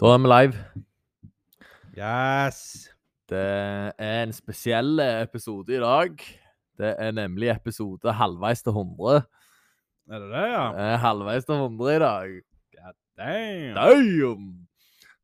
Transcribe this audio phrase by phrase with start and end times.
[0.00, 0.60] Da er vi live.
[1.92, 2.88] Yes.
[3.28, 3.40] Det
[4.00, 6.22] er en spesiell episode i dag.
[6.80, 9.18] Det er nemlig episode halvveis til 100.
[10.08, 10.62] Er det det, ja?
[10.72, 12.30] Det er halvveis til 100 i dag.
[12.78, 13.74] God damn.
[13.76, 14.46] Damn!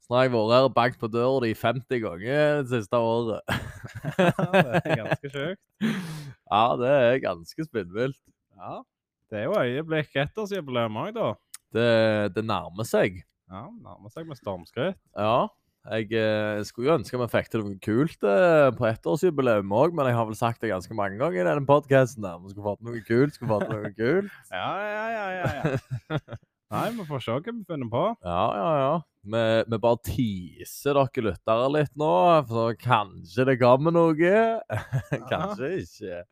[0.04, 3.00] Så nå har jeg vært her og banket på døra di 50 ganger det siste
[3.00, 3.40] året.
[4.18, 5.62] det er ganske sjukt.
[6.52, 8.20] Ja, det er ganske spinnvilt.
[8.60, 8.82] Ja.
[9.32, 11.32] Det er jo øyeblikk ettårsjubileum òg, da.
[11.72, 11.88] Det,
[12.36, 13.16] det nærmer seg.
[13.46, 14.98] Ja, Nærmer seg med stormskritt.
[15.14, 15.46] Ja.
[15.86, 20.08] Jeg eh, skulle jo ønske vi fikk til noe kult eh, på ettårsjubileum òg, men
[20.10, 22.26] jeg har vel sagt det ganske mange ganger i denne podkasten.
[22.42, 24.34] Vi skulle fått noe kult, skulle fått noe kult.
[24.50, 26.18] Ja, ja, ja, ja, ja.
[26.74, 28.02] Nei, vi får se hva vi finner på.
[28.26, 28.94] Ja, ja, ja.
[29.26, 32.10] Vi, vi bare teaser dere lyttere litt nå,
[32.50, 34.42] for kanskje det kommer noe.
[35.30, 36.24] kanskje ikke.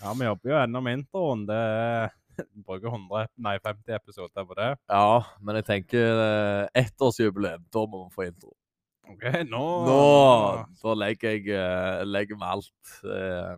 [0.00, 1.44] Ja, Vi jobber jo ennå med introen.
[1.48, 2.16] Det er
[2.66, 4.72] bruker 100, nei, 50 episoder på det.
[4.90, 8.52] Ja, men jeg tenker eh, ettårsjubileum, da må vi få intro.
[9.12, 10.02] OK, nå Nå
[10.78, 13.56] da legger jeg eh, legger vi alt eh,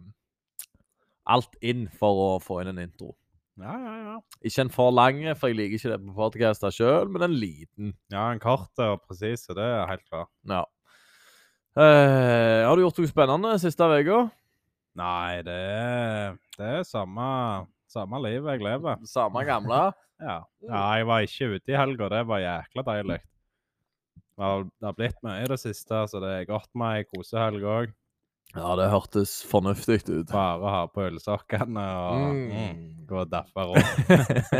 [1.34, 3.12] Alt inn for å få inn en intro.
[3.60, 4.14] Ja, ja, ja.
[4.44, 7.92] Ikke en for lang, for jeg liker ikke det på podkaster sjøl, men en liten.
[8.12, 10.32] Ja, En kort og presis, det er helt klart.
[10.50, 10.64] Ja.
[11.78, 14.24] Eh, har du gjort noe spennende siste uka?
[14.98, 17.24] Nei, det er, det er samme,
[17.94, 19.04] samme liv jeg lever.
[19.10, 19.84] Samme gamle?
[20.24, 20.36] Ja.
[20.62, 22.06] ja, jeg var ikke ute i helga.
[22.12, 23.16] Det var jækla deilig.
[24.38, 27.90] Det har, blitt mye i det siste, så det er godt med ei kosehelg òg.
[28.54, 30.30] Ja, det hørtes fornuftig ut.
[30.30, 32.46] Bare ha på ølsokkene og Mm.
[32.54, 34.00] mm, gå og daffe rundt.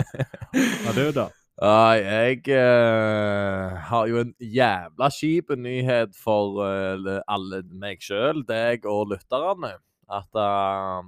[0.90, 1.28] Og du, da?
[1.62, 8.84] Nei, jeg uh, har jo en jævla kjip nyhet for uh, alle meg sjøl, deg
[8.90, 9.76] og lytterne.
[10.10, 11.06] At uh,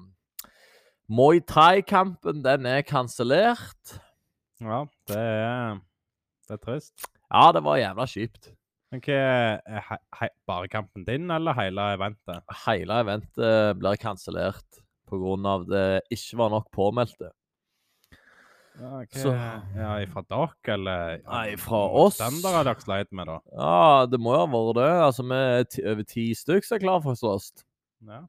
[1.09, 3.99] Muay Thai-kampen, den er kansellert.
[4.61, 5.79] Ja, det er,
[6.49, 7.07] det er trist.
[7.31, 8.53] Ja, det var jævla kjipt.
[8.97, 12.43] Er he, he, bare kampen din, eller hele eventet?
[12.65, 15.57] Hele eventet blir kansellert pga.
[15.69, 17.31] det ikke var nok påmeldte.
[18.77, 22.19] Ja, hva, Så- ja, Fra dere, eller Nei, fra oss.
[22.21, 23.39] Motstandere dere sleit med, da?
[23.57, 24.91] Ja, det må jo ha vært det.
[25.07, 27.53] Altså, Vi er over ti stykker som er klare for å slåss.
[28.07, 28.21] Ja.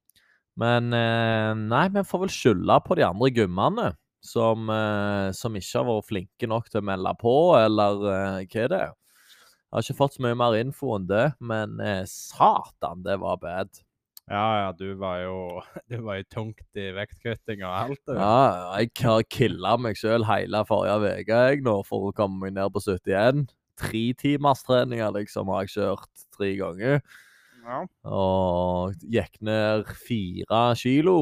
[0.57, 3.89] Men eh, nei, vi får vel skylde på de andre gummene.
[4.27, 8.63] Som, eh, som ikke har vært flinke nok til å melde på, eller eh, hva
[8.65, 8.79] er det?
[8.87, 11.77] Jeg har ikke fått så mye mer info enn det, men
[12.09, 13.69] satan, det var bad.
[14.27, 15.37] ja, ja, du var jo
[15.91, 18.01] Du var jo tungt i vektkutting og alt.
[18.07, 18.15] du.
[18.17, 22.57] Ja, jeg har killa meg sjøl hele forrige uke jeg nå for å komme meg
[22.57, 23.45] ned på 71.
[23.77, 26.99] Tre timers treninger liksom har jeg kjørt tre ganger.
[27.67, 27.81] Ja.
[28.07, 31.17] Og gikk ned fire kilo.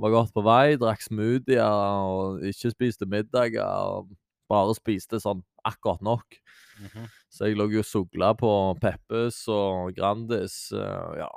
[0.00, 0.78] Var godt på vei.
[0.80, 4.06] Drakk smoothier og ikke spiste middager.
[4.50, 6.38] Bare spiste sånn akkurat nok.
[6.80, 7.08] Mhm.
[7.30, 8.50] Så jeg lå jo og sugla på
[8.80, 11.28] Peppes og Grandis eh, ja,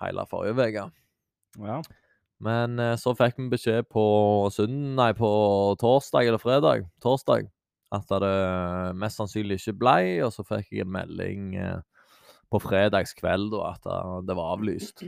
[0.00, 0.86] hele forrige uke.
[1.66, 1.82] ja.
[2.44, 4.04] Men eh, så fikk vi beskjed på
[4.52, 5.28] søndag, nei, på
[5.80, 6.86] torsdag eller fredag.
[7.02, 7.46] Torsdag.
[7.94, 8.32] At det
[8.98, 11.80] mest sannsynlig ikke ble, og så fikk jeg en melding eh,
[12.54, 15.04] på fredagskveld da, at eh, det var avlyst.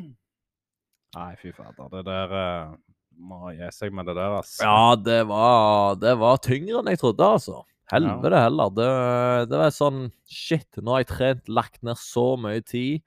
[1.16, 1.88] Nei, fy fader.
[1.94, 2.74] Det der eh,
[3.16, 4.66] Må gi seg med det der, altså.
[4.66, 7.62] Ja, det var, det var tyngre enn jeg trodde, altså.
[7.92, 8.72] Helvete heller.
[8.74, 8.88] Det,
[9.52, 13.04] det var sånn Shit, nå har jeg trent, lagt ned så mye tid.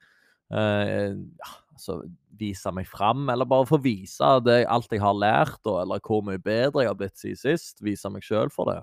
[0.50, 2.00] Eh, ja, altså
[2.40, 6.24] vise meg fram, eller bare få vise det, alt jeg har lært, og, eller hvor
[6.24, 7.82] mye bedre jeg har blitt siden sist.
[7.84, 8.80] Vise meg sjøl for det.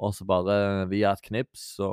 [0.00, 1.90] Og så bare via et knips, så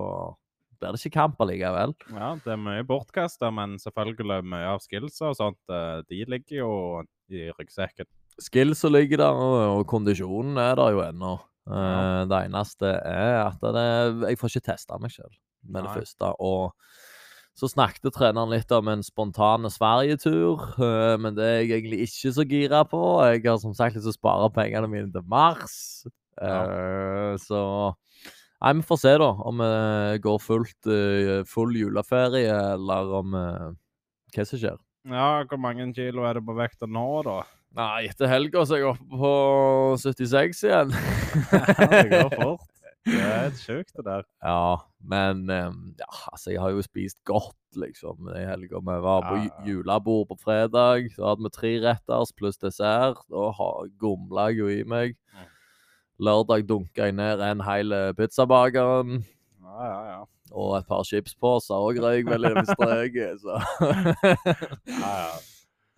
[0.79, 1.93] blir det ikke kamp allikevel.
[2.13, 6.57] Ja, det er mye bortkasta, men selvfølgelig mye av skillsa og sånt, eh, de ligger
[6.61, 6.71] jo
[7.33, 8.07] i ryggsekken.
[8.39, 11.35] Skillsa ligger der, og, kondisjonen er der jo ennå.
[11.67, 12.25] Eh, Ja.
[12.29, 15.33] Det eneste er at det, jeg får ikke testa meg sjøl
[15.67, 16.29] med det første.
[16.39, 16.71] Og
[17.57, 22.31] så snakket treneren litt om en spontan Sverigetur, eh, men det er jeg egentlig ikke
[22.37, 23.01] så gira på.
[23.33, 26.05] Jeg har som sagt lyst til å spare pengene mine til mars.
[26.39, 27.95] Eh, så
[28.63, 33.67] Nei, vi får se, da, om vi går fullt, eh, full juleferie, eller om eh,
[34.33, 34.79] Hva som skjer.
[35.07, 37.37] Ja, hvor mange kilo er det på vekta nå, da?
[37.77, 39.33] Nei, etter helga så er jeg oppe på
[40.01, 40.95] 76 igjen.
[41.53, 42.65] det går fort.
[43.07, 44.25] Det er helt sjukt, det der.
[44.43, 48.81] Ja, men ja, altså, jeg har jo spist godt, liksom, i helga.
[48.83, 49.61] Vi var på Ja, ja.
[49.63, 51.07] julebord på fredag.
[51.15, 53.21] Så hadde vi tre retters pluss dessert.
[53.31, 53.45] Da
[54.01, 55.15] gomla jeg jo i meg.
[55.31, 55.45] Mm.
[56.17, 59.19] Lørdag dunka jeg ned en hel eh, pizzabakeren.
[59.61, 60.23] Ja, ja, ja.
[60.55, 63.59] Og et par chipsposer òg røyk vel i streken, så
[65.03, 65.37] ja, ja.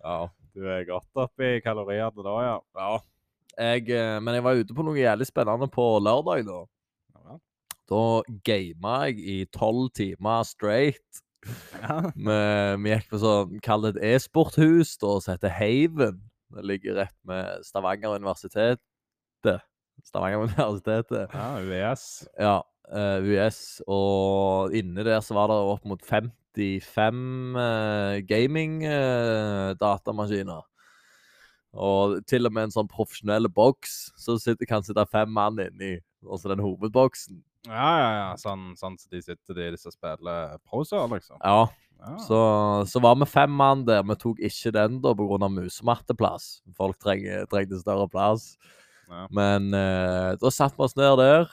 [0.00, 0.18] Ja.
[0.50, 2.56] Du er godt oppi i kaloriene da, ja.
[2.76, 2.90] ja.
[3.60, 6.60] Jeg, eh, men jeg var ute på noe jævlig spennende på lørdag, da.
[7.14, 7.38] Ja, ja.
[7.90, 8.04] Da
[8.46, 11.22] gama jeg i tolv timer straight
[11.80, 12.10] Ja.
[12.12, 12.34] Vi,
[12.84, 16.20] vi gikk på sånn, kall det et e-sporthus, da, som heter Haven.
[16.52, 18.82] Det ligger rett med Stavanger universitet.
[20.08, 21.28] Stavanger universitetet.
[21.34, 22.04] ja, UES.
[22.38, 22.56] Ja,
[22.92, 23.60] uh, UiS.
[23.90, 30.62] Og inne der så var det opp mot 55 uh, gaming-datamaskiner.
[31.72, 36.00] og til og med en sånn profesjonell boks, så sitter, kan sitte fem mann inni.
[36.26, 37.38] Altså den hovedboksen.
[37.68, 38.32] Ja, ja, ja.
[38.40, 41.36] Sånn, sånn så de sitter de som spiller proser, liksom.
[41.44, 41.68] Ja,
[42.00, 42.14] Ja.
[42.24, 42.36] så,
[42.88, 44.00] så var vi fem mann der.
[44.08, 45.48] Vi tok ikke den da pga.
[45.52, 46.62] musematteplass.
[46.74, 48.56] Folk trengte større plass.
[49.10, 49.26] Ja.
[49.34, 51.50] Men eh, da satte vi oss ned der.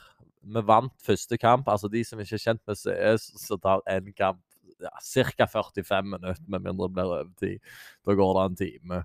[0.48, 1.68] Vi vant første kamp.
[1.68, 4.42] Altså de som ikke er kjent med CS, så tar én kamp
[4.77, 5.48] ja, ca.
[5.50, 7.59] 45 minutter, med mindre det blir overtid.
[8.06, 9.04] Da går det en time.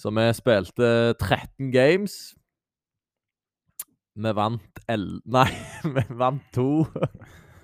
[0.00, 2.34] Så vi spilte 13 games.
[4.14, 5.50] Vi vant 11 Nei,
[5.84, 6.86] vi vant to.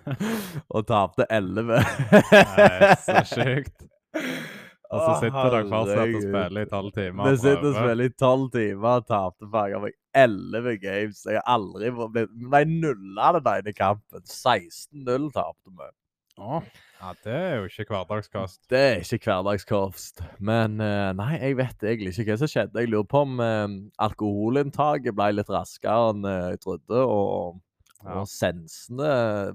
[0.75, 1.73] Og tapte 11.
[1.73, 3.89] Nei, så sjukt.
[4.87, 7.29] Og så sitter dere fortsatt og spiller i tolv timer.
[7.29, 11.23] Vi sitter og spiller i tolv timer og tapte faen meg 11 games.
[11.27, 14.23] Jeg har aldri blitt Nei, nulla den ene kampen.
[14.23, 15.91] 16-0 tapte vi.
[16.37, 16.61] Å,
[17.01, 18.59] ja, det er jo ikke hverdagskost.
[18.69, 20.21] Det er ikke hverdagskost.
[20.45, 22.83] Men eh, nei, jeg vet egentlig ikke hva som skjedde.
[22.85, 27.01] Jeg lurer på om eh, alkoholinntaket ble litt raskere enn eh, jeg trodde.
[27.03, 27.57] Og,
[28.07, 28.21] Ja.
[28.23, 29.09] og sensene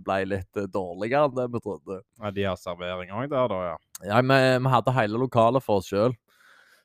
[0.03, 2.01] ble litt eh, dårligere enn det vi trodde.
[2.19, 3.77] Ja, de har servering òg der, da, ja.
[4.03, 6.15] Ja, vi, vi hadde hele lokalet for oss sjøl.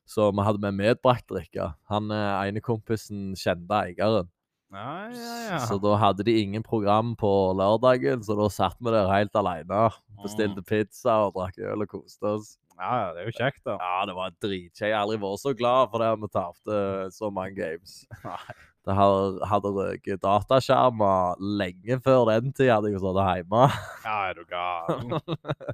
[0.07, 1.73] Så vi hadde med medbrakt drikke.
[1.91, 4.29] Han eh, ene kompisen kjente eieren.
[4.75, 5.59] Ja, ja, ja.
[5.67, 9.89] Så da hadde de ingen program på lørdagen, så da satt vi der helt alene.
[10.23, 12.55] Bestilte pizza og drakk øl og koste oss.
[12.77, 13.77] ja, ja, det er jo kjekt, da.
[13.81, 14.89] Ja, det var dritkjekt.
[14.91, 16.81] Jeg har aldri vært så glad for det at vi tapte
[17.15, 18.01] så mange games.
[18.27, 18.57] Nei.
[18.87, 23.63] Det har- hadde røket dataskjermer lenge før den tid, hadde jeg sittet hjemme.
[24.05, 25.09] Ja, er du gal?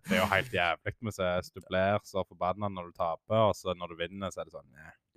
[0.09, 1.51] Det er jo helt jævlig med CS.
[1.53, 4.55] Du blir så forbanna når du taper, og så når du vinner, så er det
[4.57, 4.71] sånn.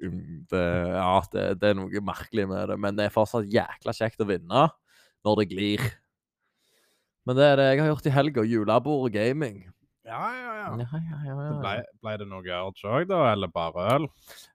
[0.03, 3.95] Mm, Det, ja, det, det er noe merkelig med det, men det er fortsatt jækla
[3.95, 4.65] kjekt å vinne
[5.23, 5.85] når det glir.
[7.25, 8.43] Men det er det jeg har gjort i helga.
[8.45, 9.63] Julebord og gaming.
[10.05, 10.65] Ja, ja, ja.
[10.77, 11.71] Ja, ja, ja, ble,
[12.05, 13.23] ble det noe Urge òg, da?
[13.31, 14.05] Eller bare øl?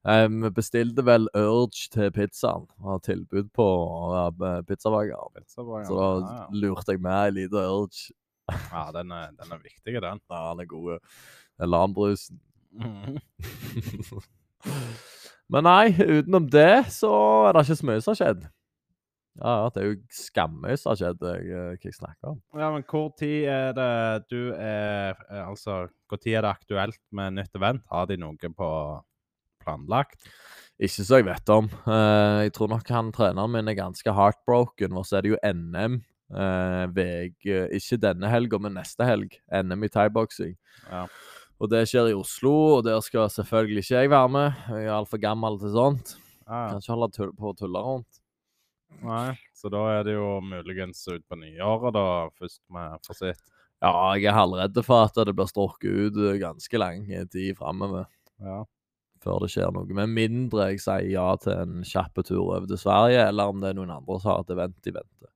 [0.07, 2.69] Vi um, bestilte vel Urge til pizzaen.
[2.87, 3.67] Har tilbud på
[4.15, 5.35] uh, pizzabakeren.
[5.35, 5.89] Pizzaburger?
[5.89, 8.15] Så da lurte jeg med ei lita Urge.
[8.53, 10.23] ja, den er, den er viktig, den.
[10.31, 11.03] Ja, den er god.
[11.67, 12.39] Lambrusen.
[12.71, 13.19] Mhm.
[15.51, 17.11] Men nei, utenom det så
[17.49, 18.45] er det ikke så mye som har skjedd.
[19.41, 22.41] Ja, det er jo skammøy som har skjedd, eh, hva jeg snakker om.
[22.61, 23.93] Ja, men hvor tid er det
[24.29, 27.85] du er eh, Altså, hvor tid er det aktuelt med nytt event?
[27.89, 28.71] Har de noe på
[29.65, 30.29] planlagt?
[30.81, 31.69] Ikke så jeg vet om.
[31.89, 35.43] Eh, jeg tror nok han treneren min er ganske heartbroken, og så er det jo
[35.45, 36.01] NM.
[36.95, 37.35] veg,
[37.75, 39.33] ikke denne helga, men neste helg.
[39.51, 40.53] NM i thaiboksing.
[40.87, 41.09] Ja.
[41.61, 44.61] Og det skjer i Oslo, og der skal selvfølgelig ikke jeg være med.
[44.71, 46.15] Jeg er altfor gammel til sånt.
[46.47, 48.20] Ja, Kan ikke holde på å tulle rundt.
[49.05, 49.37] Nei.
[49.57, 52.05] Så da er det jo muligens ut på nyåret, da,
[52.41, 53.41] først med fasit.
[53.81, 58.05] Ja, jeg er halvredd for at det blir strukket ut eh, ganske lang tid framover
[58.41, 58.65] Ja.
[59.25, 59.89] før det skjer noe.
[59.97, 63.73] Med mindre jeg sier ja til en kjapp tur over til Sverige, eller om det
[63.73, 65.31] er noen andre som har et event i vente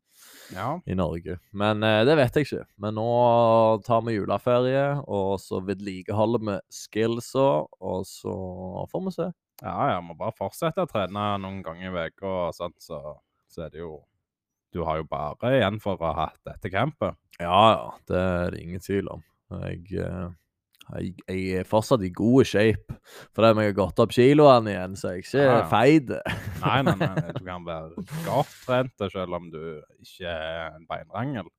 [0.53, 0.81] ja.
[0.85, 1.39] i Norge.
[1.57, 2.65] Men eh, det vet jeg ikke.
[2.85, 3.07] Men nå
[3.87, 7.49] tar vi juleferie, og så vedlikeholder vi skillsa,
[7.81, 8.35] og så
[8.93, 9.31] får vi se.
[9.63, 12.69] Ja, ja, må bare fortsette å trene noen ganger i uka så,
[13.55, 13.93] så er det jo
[14.75, 17.15] Du har jo bare igjen for å ha hatt dette campet.
[17.39, 17.91] Ja, ja.
[18.11, 19.21] Det er det ingen tvil om.
[19.63, 20.33] Jeg, eh,
[20.99, 22.97] jeg, jeg er fortsatt i god shape.
[23.37, 25.69] Fordi jeg har gått opp kiloene igjen, så er jeg ikke Ja, ja.
[25.71, 26.11] feit.
[26.65, 29.61] Nei, nei, nei, du kan være godt trent selv om du
[30.03, 31.53] ikke er en beinrangel.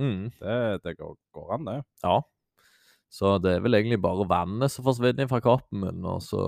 [0.00, 1.78] Mm, Det, det går, går an, det.
[2.04, 2.18] ja.
[3.10, 6.44] Så det er vel egentlig bare vannet som forsvinner fra kroppen min, og så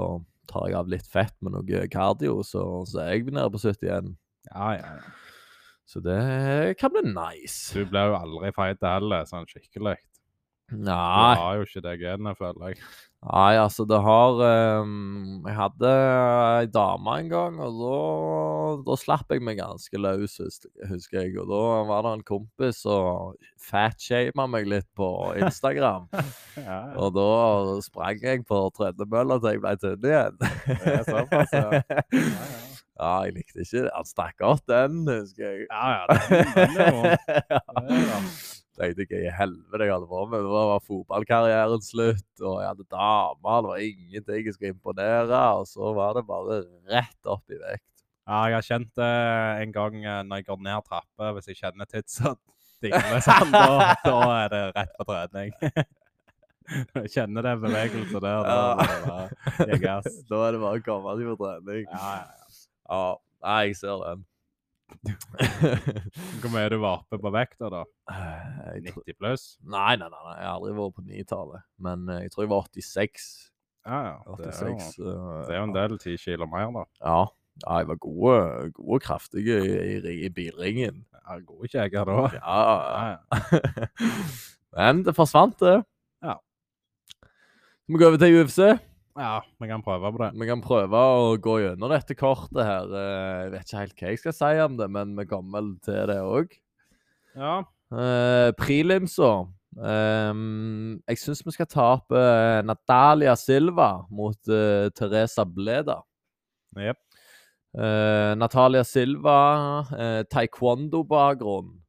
[0.46, 4.12] tar jeg av litt fett med noe cardio, så, så er jeg nede på 71.
[4.50, 5.12] Ja, ja, ja.
[5.92, 7.74] Så det kan bli nice.
[7.76, 9.98] Du blir jo aldri feit heller, sånn skikkelig.
[10.72, 12.78] Du Nei, har jo ikke det genet, føler jeg.
[13.28, 14.38] nei, altså det har
[14.86, 15.90] um, Jeg hadde
[16.62, 17.98] ei dame en gang, og da,
[18.86, 20.38] da slapp jeg meg ganske løs,
[20.88, 21.36] husker jeg.
[21.42, 25.10] Og da var det en kompis som fatshama meg litt på
[25.44, 26.08] Instagram.
[26.56, 26.96] Ja, ja.
[27.00, 27.28] og da
[27.84, 30.40] sprang jeg på tredemølla til jeg ble tynn igjen.
[30.40, 31.82] Det er såpass, ja.
[32.12, 32.71] Ja, ja.
[33.02, 33.82] Ja, jeg likte ikke.
[33.96, 35.66] Han stakk godt den, husker jeg.
[35.66, 38.18] Ja, ja, den, den er da.
[38.72, 40.46] Tenkte hva i helvete jeg holdt på med.
[40.48, 43.58] Da var fotballkarrieren slutt, og jeg hadde damer.
[43.66, 45.40] Det var ingenting jeg skulle imponere.
[45.60, 46.62] Og så var det bare
[46.94, 47.84] rett opp i vekt.
[48.22, 49.10] Ja, jeg har kjent det
[49.66, 52.36] en gang eh, når jeg går ned trapper, hvis jeg kjenner tidsa
[52.82, 55.52] dingle sånn, da, da er det rett på trening.
[56.72, 58.44] Jeg kjenner den bevegelsen der.
[58.46, 58.94] Da, Ja.
[59.04, 59.16] da,
[59.58, 60.06] bare gass.
[60.30, 61.82] Da er det bare å komme seg på trening.
[61.90, 62.41] Ja, ja,
[62.88, 63.04] ja.
[63.42, 64.26] Nei, jeg ser den.
[66.40, 67.82] Hvor mye er du varpe på vekta, da?
[68.74, 69.46] jeg 90 pluss?
[69.62, 71.66] nei, nei, nei, nei, jeg har aldri vært på 9-tallet.
[71.86, 73.30] Men eh, jeg tror jeg var 86.
[73.82, 74.36] Ja, ja.
[74.38, 76.84] Det er, jo, 86 eh, det er jo en del ti kilo mer, da.
[77.02, 77.18] Ja.
[77.64, 78.38] ja, jeg var gode,
[78.78, 81.02] gode kraftige i, i, i bilringen.
[81.22, 82.20] Ja, gode kjeger da.
[82.38, 82.62] Ja,
[83.10, 83.42] ja.
[84.76, 85.82] Men det forsvant, det.
[86.24, 86.38] Ja.
[87.88, 88.60] Vi går over til UFC.
[89.18, 90.30] Ja, vi kan prøve på det.
[90.40, 92.92] Vi kan prøve å gå gjennom dette kortet her.
[92.96, 95.74] Eh, Jeg vet ikke helt hva jeg skal si om det, men vi kommer vel
[95.84, 96.54] til det òg.
[97.36, 97.58] Ja.
[97.92, 99.32] Uh, Prelimsa.
[99.72, 105.98] Um, jeg syns vi skal ta opp eh, Natalia Silva mot uh, Teresa Bleda.
[106.76, 107.00] Yep.
[107.72, 109.38] Uh, Natalia Silva,
[110.32, 111.81] taekwondo-bakgrunn.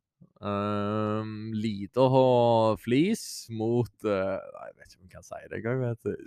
[0.44, 5.56] Um, Lite og flis mot uh, Nei, jeg vet ikke om jeg kan si det
[5.62, 6.12] engang, vet du.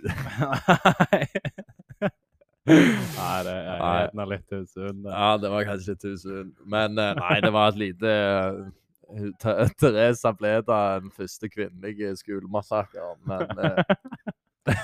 [2.67, 5.05] Nei, det er litt usunn.
[5.05, 6.49] Ja, det var kanskje litt usunn.
[6.65, 8.09] Men uh, nei, det var et lite
[9.13, 13.45] uh, Teresa ble da den første kvinnelige skolemassakren, men
[14.67, 14.83] Jeg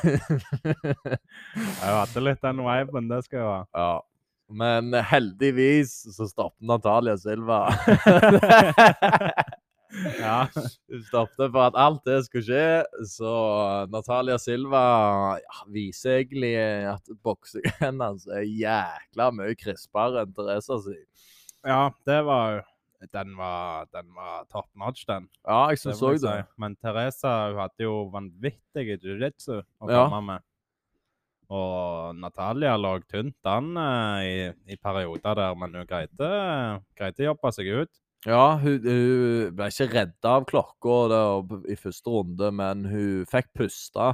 [1.81, 3.65] hadde litt den viben, det skal jeg ha.
[3.73, 4.12] Ja.
[4.53, 7.63] Men heldigvis så stoppet Natalia Silva.
[10.17, 10.47] Ja.
[10.89, 13.33] Hun stoppet for at alt det skulle skje, så
[13.93, 14.79] Natalia Silva
[15.37, 16.53] ja, viser egentlig
[16.89, 20.95] at boksingen hennes er jækla mye krispere enn Teresa si.
[21.69, 22.63] ja, det var jo
[23.13, 25.25] Den var, den var top notch, den.
[25.45, 26.21] Ja, jeg syns òg det.
[26.23, 26.53] si.
[26.63, 30.05] Men Teresa hun hadde jo vanvittig jiu-jitsu å Ja.
[30.07, 30.41] komme med.
[31.51, 34.37] Og Natalia lå tynt an eh, i,
[34.73, 36.31] i perioder der, men hun greide,
[36.97, 37.93] greide å jobbe seg ut.
[38.23, 40.99] Ja, hun, hun ble ikke redda av klokka
[41.67, 44.13] i første runde, men hun fikk puste.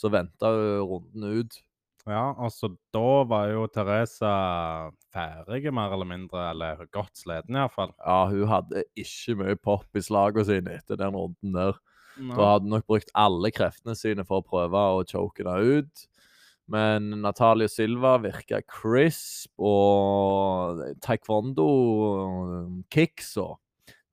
[0.00, 1.58] Så venta hun runden ut.
[2.08, 4.30] Ja, altså da var jo Teresa
[5.12, 7.92] ferdig, mer eller mindre, eller godt sliten iallfall.
[8.00, 11.76] Ja, hun hadde ikke mye pop i slagene sine etter den runden der.
[12.16, 16.06] Da hadde hun nok brukt alle kreftene sine for å prøve å choke henne ut.
[16.70, 23.56] Men Natalia Silva virka crisp, og taekwondo-kicksa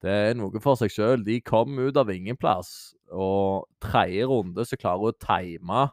[0.01, 1.23] Det er noe for seg sjøl.
[1.25, 5.89] De kom ut av ingen plass, og tredje runde så klarer hun å time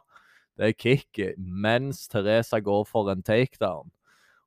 [0.59, 3.91] det kicket mens Teresa går for en takedown,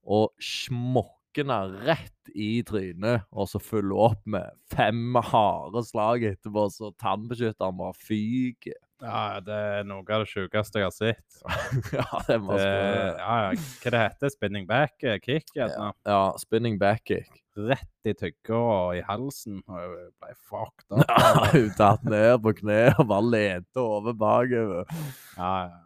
[0.09, 6.25] og smokker er rett i trynet, og så følger hun opp med fem harde slag
[6.33, 8.79] etterpå, så tannbeskytteren bare fyker.
[9.03, 11.41] Ja, det er noe av det sjukeste jeg har sett.
[11.99, 13.51] ja, det må Det, ja, ja,
[13.83, 15.53] hva det heter Spinning back eh, kick?
[15.59, 15.69] Ja,
[16.07, 17.29] Ja, spinning back kick.
[17.59, 19.61] Rett i tygga og i halsen.
[19.67, 21.05] Og jeg ble fucked up.
[21.11, 24.89] Ja, Hun tatt ned på kne og bare lente over bakover.
[25.37, 25.85] Ja, ja.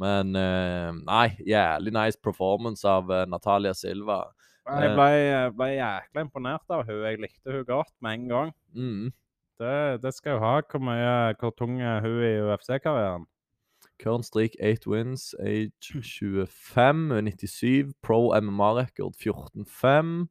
[0.00, 4.24] Men eh, nei, jævlig nice performance av eh, Natalia Silva.
[4.64, 5.10] Jeg ble,
[5.54, 7.02] ble jækla imponert av hun.
[7.04, 8.50] Jeg likte hun godt med en gang.
[8.74, 9.12] Mm.
[9.58, 10.60] Det, det skal jo ha.
[10.70, 13.26] Hvor, mye, hvor tung er hun i UFC-karrieren?
[14.02, 20.26] Current streak 8 wins, age 25, 97, pro MMA-rekord 14-5.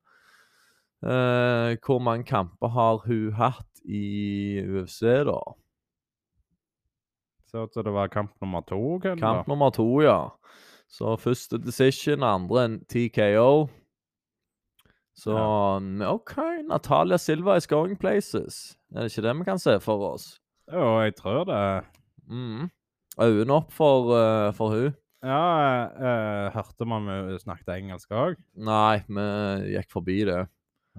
[1.04, 5.40] Eh, hvor mange kamper har hun hatt i UFC, da?
[7.48, 9.00] Så ut som det var kamp nummer to.
[9.00, 10.30] kunne Kamp nummer to, ja.
[10.90, 13.68] Så første decision, andre en TKO.
[15.16, 15.36] Så
[16.10, 18.78] OK, Natalia Silva is going places.
[18.96, 20.40] Er det ikke det vi kan se for oss?
[20.72, 21.86] Jo, jeg tror det.
[22.30, 22.70] Mm.
[23.22, 24.96] Øynene opp for, uh, for hun.
[25.24, 25.44] Ja,
[25.94, 28.40] uh, hørte man hun snakket engelsk òg?
[28.58, 30.42] Nei, vi gikk forbi det.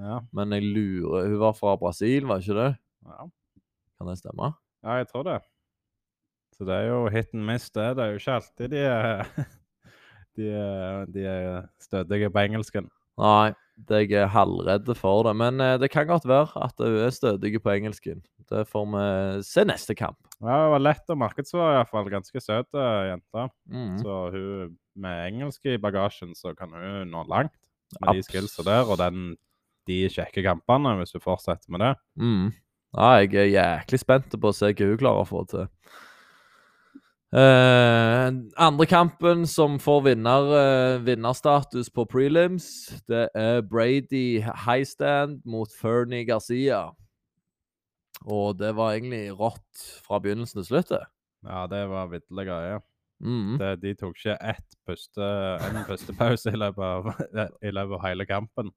[0.00, 0.20] Ja.
[0.34, 2.70] Men jeg lurer Hun var fra Brasil, var ikke det?
[3.06, 3.26] ja.
[3.98, 4.48] Kan det stemme?
[4.82, 5.36] Ja, jeg tror det.
[6.54, 7.96] Så det er jo hit and miss, det.
[7.96, 9.28] Det er jo ikke alltid de er,
[10.36, 10.48] de
[11.14, 12.88] de er stødige på engelsken.
[13.18, 13.52] Nei,
[13.90, 15.34] jeg er halvredd for det.
[15.40, 18.22] Men eh, det kan godt være at hun er stødig på engelsken.
[18.50, 19.04] Det får vi
[19.48, 20.18] se neste kamp.
[20.40, 22.10] Ja, det var lett å markedsføre, iallfall.
[22.12, 23.46] Ganske søt eh, jente.
[23.72, 23.94] Mm.
[24.02, 27.54] Så hun med engelsk i bagasjen, så kan hun nå langt
[28.00, 28.84] med de Abs- skillsa der.
[28.86, 29.32] Og den,
[29.88, 31.94] de kjekke kampene, hvis hun fortsetter med det.
[32.20, 32.52] Mm.
[32.94, 35.66] Ja, jeg er jæklig spent på å se hva hun klarer å få til.
[37.34, 42.68] Eh, andre kampen som får vinner, uh, vinnerstatus på prelims,
[43.10, 46.92] det er Brady Highstand mot Fernie Garcia.
[48.22, 50.94] Og det var egentlig rått fra begynnelsen til slutt.
[51.42, 52.78] Ja, det var vitterlig greie.
[53.22, 53.58] Mm.
[53.60, 55.26] Det, de tok ikke ett puste,
[55.64, 57.06] en pustepause i løpet av,
[57.62, 58.72] i løpet av hele kampen.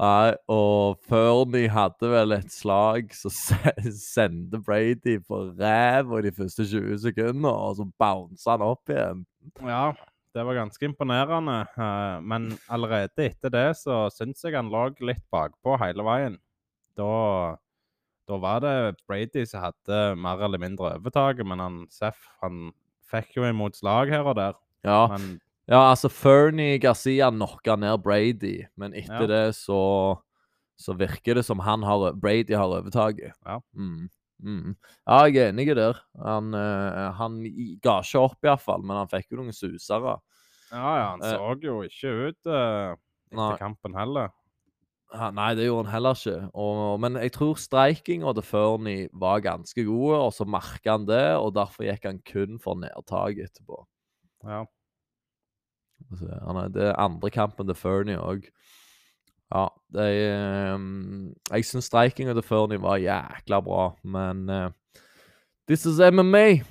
[0.00, 6.66] Nei, og før de hadde vel et slag så sendte Brady på ræva de første
[6.68, 9.22] 20 sekundene, og så bounsa han opp igjen.
[9.62, 9.92] Ja,
[10.32, 11.58] det var ganske imponerende.
[11.76, 16.38] eh, Men allerede etter det så syns jeg han lå litt bakpå hele veien.
[16.96, 17.56] Da,
[18.28, 18.76] da var det
[19.08, 22.72] Brady som hadde mer eller mindre overtaket, men han Seff han
[23.12, 24.56] fikk jo imot slag her og der.
[24.84, 25.38] Ja, Men
[25.70, 29.30] ja altså Fernie Garcia knocka ned Brady, men etter Ja.
[29.30, 30.18] det så
[30.82, 33.30] så virker det som han har, Brady har overtaket.
[33.46, 33.60] Ja.
[33.76, 34.08] Mm.
[34.42, 34.72] Mm.
[35.06, 36.00] Ja, jeg er enig der.
[36.18, 37.36] Han, uh, han
[37.84, 40.16] ga ikke opp, iallfall, men han fikk jo noen susere.
[40.72, 41.36] ja, ja, han Eh.
[41.36, 43.52] så jo ikke ut Nei.
[43.52, 44.30] etter kampen heller.
[45.12, 46.36] Ja, Nei, det gjorde han heller ikke.
[46.56, 51.24] Og, men jeg tror streikinga til Fernie var ganske gode, og så merka han det,
[51.36, 53.82] og derfor gikk han kun for nedtak etterpå.
[54.48, 54.62] Ja.
[56.16, 58.48] Så, han er, det er andre kampen til Fernie òg.
[59.52, 60.08] Ja, det
[60.72, 64.70] um, Jeg syns streikinga til Fernie var jækla bra, men uh,
[65.68, 66.62] This is MMA.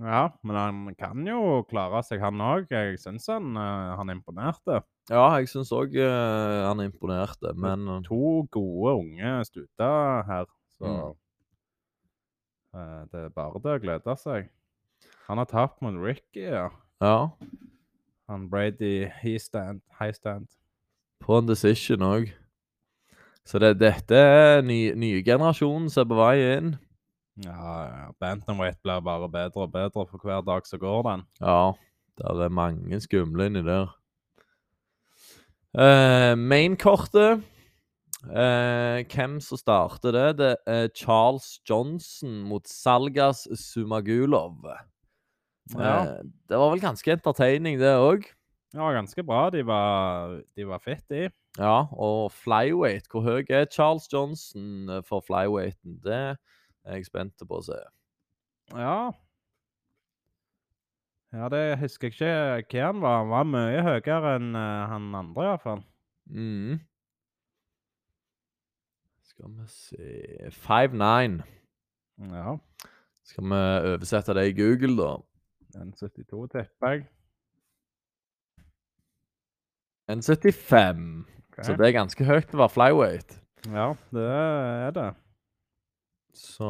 [0.00, 2.72] ja, men han kan jo klare seg, han òg.
[2.72, 4.80] Jeg syns han, eh, han imponerte.
[5.10, 10.44] Ja, jeg syns òg han imponerte, men eh, To gode unge stuter her,
[10.78, 11.16] så Mm.
[12.74, 14.48] eh, Det er bare det å glede seg.
[15.28, 16.68] Han har tapt mot Ricky, ja.
[17.00, 17.28] ja.
[18.28, 20.46] Han Brady he stand, high stand.
[21.20, 22.32] På en decision òg.
[23.44, 26.76] Så det, dette er ny, nye generasjonen som er på vei inn.
[27.42, 31.24] Ja, ja, Bantamweight blir bare bedre og bedre for hver dag som går, den.
[31.40, 31.72] Ja,
[32.20, 33.90] det er mange skumle inni der.
[35.72, 37.40] Uh, Mainkortet
[38.28, 40.26] uh, hvem som starter det?
[40.38, 44.66] Det er Charles Johnson mot Salgas Sumagulov.
[45.72, 45.96] Ja.
[46.02, 48.28] Uh, det var vel ganske entertaining, det òg.
[48.72, 49.50] Ja, ganske bra.
[49.52, 51.26] De var, de var fett, de.
[51.60, 55.98] Ja, og flyweight, hvor høy er Charles Johnson eh, for flyweighten?
[56.00, 57.76] Det er jeg spent på å se.
[58.72, 59.12] Ja.
[61.32, 63.20] Ja, det husker jeg ikke hva han var.
[63.22, 65.80] Han var mye høyere enn eh, han andre, iallfall.
[66.28, 66.76] Mm.
[69.30, 71.40] Skal vi se 5'9.
[72.34, 72.56] Ja.
[73.24, 73.60] Skal vi
[73.94, 75.12] oversette det i Google, da?
[75.80, 77.06] N72, tipper jeg.
[80.12, 81.00] N75.
[81.48, 81.64] Ok.
[81.64, 83.38] Så det er ganske høyt å være flyweight.
[83.72, 85.08] Ja, det er det.
[86.32, 86.66] Så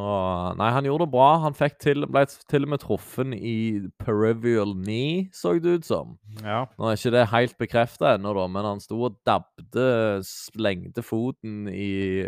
[0.59, 1.29] Nei, han gjorde det bra.
[1.45, 3.57] Han fikk til, ble til og med truffet i
[4.03, 6.17] perivial knee, så det ut som.
[6.43, 6.65] Ja.
[6.79, 9.87] Nå er ikke det helt bekrefta ennå, da, men han sto og dabbte,
[10.27, 12.27] slengte foten i,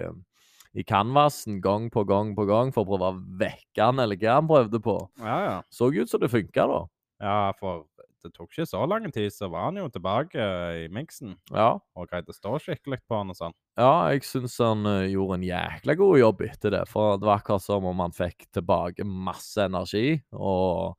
[0.74, 4.38] i canvasen gang på gang på gang for å prøve å vekke han, eller hva
[4.38, 4.98] han prøvde på.
[5.22, 5.56] Ja, ja.
[5.74, 6.84] Så ut som det funka, da.
[7.24, 7.86] Ja, for
[8.24, 10.46] det tok ikke så lang tid, så var han jo tilbake
[10.84, 11.74] i miksen Ja.
[11.94, 13.54] og greide å stå skikkelig på han og sånn.
[13.78, 16.82] Ja, jeg syns han uh, gjorde en jækla god jobb etter det.
[16.90, 20.18] For det var akkurat som om han fikk tilbake masse energi.
[20.32, 20.96] og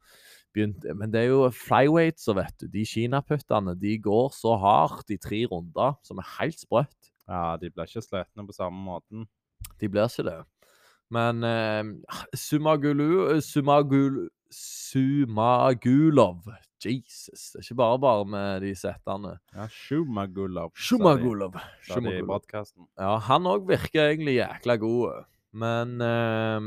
[0.55, 2.67] begynte, Men det er jo flyweights, så vet du.
[2.71, 7.11] De kinaputtene de går så hardt i tre runder, som er helt sprøtt.
[7.27, 9.25] Ja, de ble ikke slitne på samme måten.
[9.81, 10.38] De blir ikke det.
[11.11, 11.83] Men eh,
[12.39, 16.45] Sumagulu Sumagul, Sumagulov
[16.85, 17.51] Jesus.
[17.51, 19.31] Det er ikke bare bare med de settene.
[19.55, 20.71] Ja, Shumagulov.
[20.77, 21.55] Sumagulov.
[21.87, 22.87] Sa de i Shumagulov.
[22.99, 25.23] Ja, han òg virker egentlig jækla god.
[25.55, 26.59] Men, eh,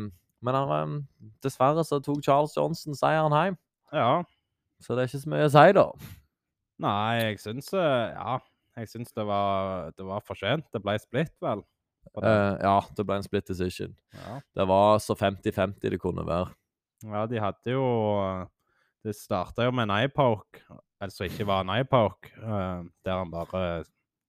[0.42, 1.02] men han, var-
[1.44, 3.56] dessverre så tok Charles Johnson seieren hjem.
[3.92, 4.22] Ja.
[4.80, 5.86] Så det er ikke så mye å si, da.
[6.78, 8.38] Nei, jeg syns eh, Ja,
[8.78, 10.66] jeg syns det var, det var fortjent.
[10.72, 11.62] Det ble splitt, vel.
[12.22, 13.94] Eh, ja, det ble en split decision.
[14.14, 14.40] Ja.
[14.56, 16.50] Det var så 50-50 det kunne være.
[17.04, 17.84] Ja, de hadde jo
[19.04, 20.64] Det starta jo med en eyepoke,
[21.00, 23.84] altså ikke var en eyepoke, eh, der han bare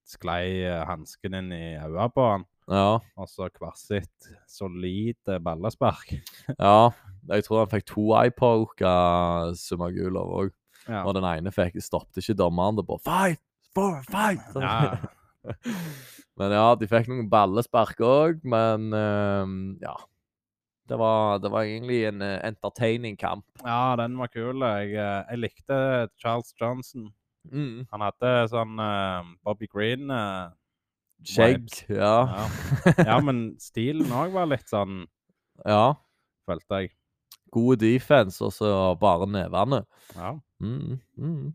[0.09, 2.99] sklei eh, hansken inn i øyet på han, Ja.
[3.17, 6.13] og så hvert sitt solide ballespark.
[6.59, 6.91] ja.
[7.29, 10.53] Jeg tror han fikk to eyepoker, av Sumagulov òg.
[10.87, 11.03] Ja.
[11.03, 13.41] Og den ene fikk, stoppet ikke dommeren det bare Fight!
[13.75, 14.45] For fight!
[14.55, 14.97] Ja.
[16.39, 19.97] men ja, de fikk noen ballespark òg, men eh, ja.
[20.89, 23.45] Det var, det var egentlig en uh, entertaining kamp.
[23.61, 24.61] ja, den var kul.
[24.61, 25.75] Jeg, eh, jeg likte
[26.17, 27.11] Charles Johnson.
[27.49, 27.85] Mm.
[27.91, 30.49] Han hadde sånn uh, Bobby Green uh,
[31.25, 32.15] Skjegg, ja.
[32.31, 32.93] Ja.
[32.97, 35.03] ja, men stilen òg var litt sånn,
[35.67, 35.93] ja.
[36.47, 36.93] følte jeg.
[37.53, 38.69] Gode defense, og så
[39.01, 39.83] bare nevene.
[40.15, 40.35] Ja.
[40.63, 41.49] Mm, mm.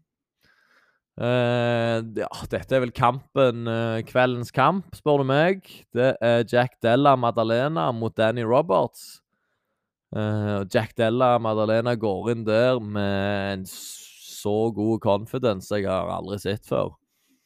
[1.14, 5.66] Uh, ja, dette er vel kampen, uh, kveldens kamp, spør du meg.
[5.94, 9.23] Det er Jack Della Madalena mot Danny Roberts.
[10.14, 16.12] Eh, og Jack Della Madalena går inn der med en så god confidence jeg har
[16.14, 16.94] aldri sett før.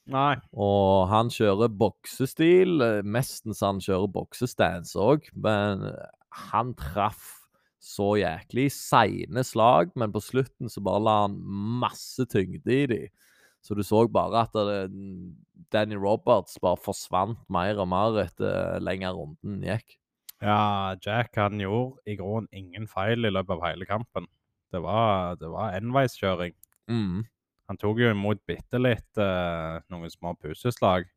[0.09, 0.37] Nei.
[0.57, 2.81] Og han kjører boksestil.
[2.85, 5.85] eh, Mestens han kjører boksestance òg, men
[6.48, 7.35] han traff
[7.81, 11.38] så jæklig seine slag, men på slutten så bare la han
[11.81, 13.00] masse tyngde i de.
[13.64, 14.90] Så du så bare at det,
[15.72, 19.97] Danny Roberts bare forsvant mer og mer etter lenger runden gikk.
[20.44, 24.29] Ja, Jack han gjorde i grunnen ingen feil i løpet av hele kampen.
[24.72, 26.55] Det var, det var enveiskjøring.
[26.90, 27.24] Mm.
[27.68, 31.09] Han tok jo imot bitte litt uh, noen små pusseslag,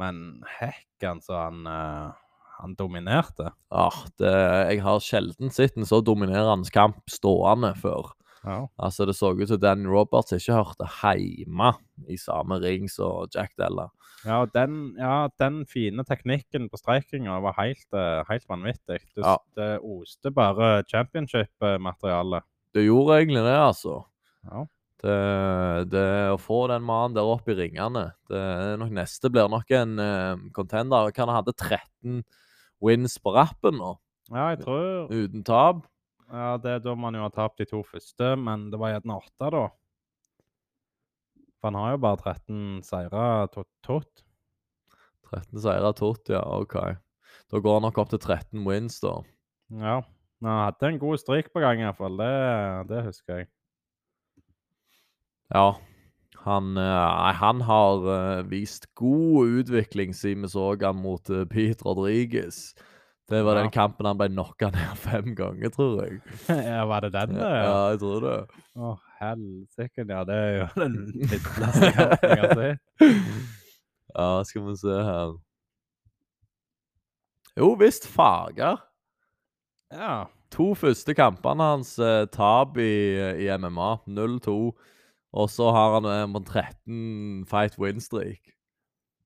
[0.00, 2.10] men hekk, så han, uh,
[2.58, 3.52] han dominerte.
[3.72, 3.88] Ja,
[4.20, 4.34] det,
[4.72, 8.12] jeg har sjelden sett en så dominerende kamp stående før.
[8.44, 8.66] Ja.
[8.78, 11.72] Altså, Det så ut som Danny Roberts ikke hørte hjemme
[12.08, 13.88] i samme ring som Jack Della.
[14.24, 19.00] Ja, den, ja, den fine teknikken på streikinga var helt, eh, helt vanvittig.
[19.14, 19.36] Det, Ja.
[19.56, 22.42] det oste bare championship-materialet.
[22.74, 24.04] Det gjorde egentlig det, altså.
[24.44, 24.64] Ja.
[25.04, 29.50] Det, det å få den mannen der opp i ringene det er nok Neste blir
[29.52, 31.10] nok en uh, contender.
[31.12, 32.22] Kan ha hadde 13
[32.80, 33.98] wins på rappen nå,
[34.32, 35.84] ja, jeg tror uten tap.
[36.30, 39.18] Ja, det, er Da man jo har tapt de to første, men det var gjerne
[39.20, 39.64] åtte, da.
[41.60, 44.24] For han har jo bare 13 seire tot-tot.
[45.30, 46.76] 13 seire tot, ja, OK.
[47.50, 49.18] Da går han nok opp til 13 wins, da.
[49.72, 50.02] Ja.
[50.42, 52.18] Men han hadde en god strik på gang, iallfall.
[52.20, 52.32] Det,
[52.90, 53.50] det husker jeg.
[55.54, 55.72] Ja.
[56.44, 61.86] Han, uh, han har uh, vist god utvikling siden vi så han mot uh, Pete
[61.86, 62.74] Rodriguez.
[63.28, 66.20] Det var den kampen han ble knocka ned fem ganger, tror jeg.
[66.68, 67.50] ja, var det den, da?
[67.56, 68.36] Ja, jeg tror det.
[68.76, 70.04] Å, helsike.
[70.04, 73.12] Ja, det er jo den midleste kampen jeg har sett.
[74.14, 75.36] Ja, skal vi se her.
[77.58, 78.82] Jo visst, Fager.
[79.94, 80.14] Ja.
[80.54, 82.92] To første kampene hans eh, tap i,
[83.42, 83.90] i MMA.
[84.06, 84.56] 0-2.
[85.34, 88.53] Og så har han en på 13 fight win-streak.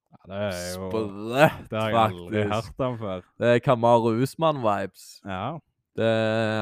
[0.09, 2.73] Ja, det er jo Sprøtt, Det har jeg aldri faktisk.
[2.79, 3.25] hørt om før.
[3.39, 5.07] Det er Kamaru Usman-vibes.
[5.29, 5.43] Ja.
[5.99, 6.09] Det,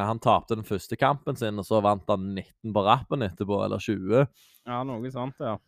[0.08, 3.78] han tapte den første kampen sin, og så vant han 19 på rappen etterpå, eller
[3.82, 4.26] 20.
[4.66, 5.58] ja, noe sånt, ja.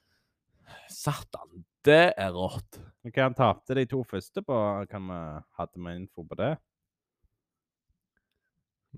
[0.88, 2.81] Satan, det er rått.
[3.07, 4.57] Ok, Han tapte de to første på
[4.91, 5.19] Kan vi
[5.57, 6.51] Hadde vi info på det?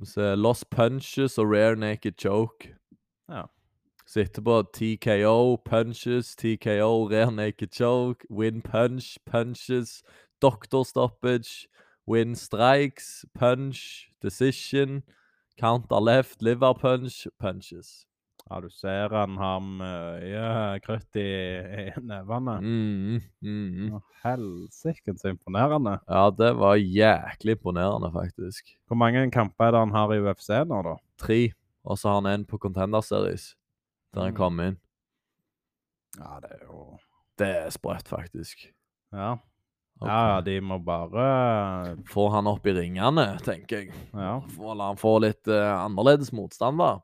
[0.00, 2.72] Vi ser Lost Punches og Rare Naked Choke.
[3.28, 3.44] Ja.
[4.10, 10.02] Sitter på TKO, punches, TKO, Rare Naked Choke, win punch, punches,
[10.42, 11.68] doctor stoppage,
[12.08, 15.04] win strikes, punch, decision,
[15.56, 18.04] counter left, liver punch, punches.
[18.50, 21.30] Ja, du ser han har mye krutt i,
[21.84, 22.56] i nevene.
[22.66, 23.70] Mm, mm.
[23.92, 24.02] mm.
[24.24, 26.00] Helsike, så imponerende.
[26.08, 28.74] Ja, det var jæklig imponerende, faktisk.
[28.90, 30.98] Hvor mange kamper er det han har i UFC nå, da?
[31.22, 31.40] Tre,
[31.86, 33.52] og så har han en på Contender Series,
[34.14, 34.36] der han Mm.
[34.36, 34.76] kom inn.
[36.18, 36.98] Ja, det er jo
[37.38, 38.66] Det er sprøtt, faktisk.
[39.12, 39.36] Ja.
[40.00, 40.08] Okay.
[40.12, 43.92] Ja, de må bare Få han opp i ringene, tenker jeg.
[44.14, 44.40] Ja.
[44.56, 46.98] Få, la han få litt uh, annerledes da.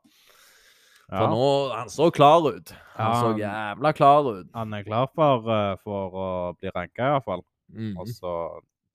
[1.07, 2.73] For nå Han så klar ut.
[2.97, 4.47] Han Ja, så jævla klar ut.
[4.53, 7.43] Han er klar for, eh, for å bli ranka, iallfall.
[7.71, 7.93] Mm.
[7.97, 8.33] Og så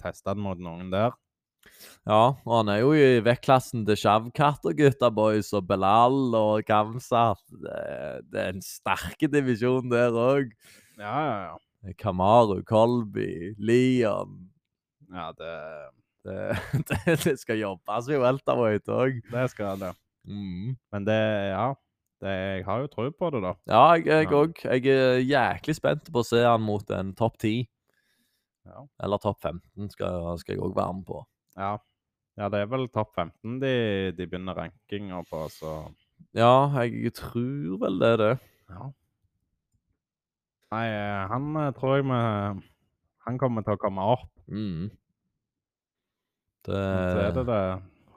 [0.03, 1.12] teste han mot noen der.
[2.09, 6.62] Ja, og han er jo i vektklassen til Shavkat og gutta boys og Belal og
[6.68, 7.42] Kamsat.
[7.51, 7.81] Det,
[8.33, 10.51] det er en sterk divisjon der òg.
[10.99, 11.95] Ja, ja, ja.
[11.99, 14.37] Kamaru, Colby, Leon
[15.11, 15.55] Ja, det,
[16.23, 16.37] Det,
[16.88, 19.18] det, det skal jobbes i welterweight òg.
[19.33, 19.95] det skal det.
[20.29, 20.77] Mm.
[20.92, 21.73] Men det Ja.
[22.23, 23.53] Det, jeg har jo tro på det, da.
[23.66, 24.77] Ja, jeg jeg Ja.
[24.79, 27.66] Jeg er jæklig spent på å se han mot en topp 10.
[28.66, 28.85] Ja.
[29.03, 31.25] Eller topp 15 skal, skal jeg òg være med på.
[31.58, 31.76] Ja.
[32.40, 33.72] Ja, det er vel topp 15 de,
[34.16, 35.72] de begynner rankinga på, så
[36.32, 38.32] Ja, jeg tror vel det er det.
[38.72, 38.86] Ja.
[40.72, 42.20] Nei, eh, han eh, tror jeg vi
[43.26, 44.30] Han kommer til å komme opp.
[44.48, 44.88] Mm.
[46.66, 47.64] Det, Så er det det.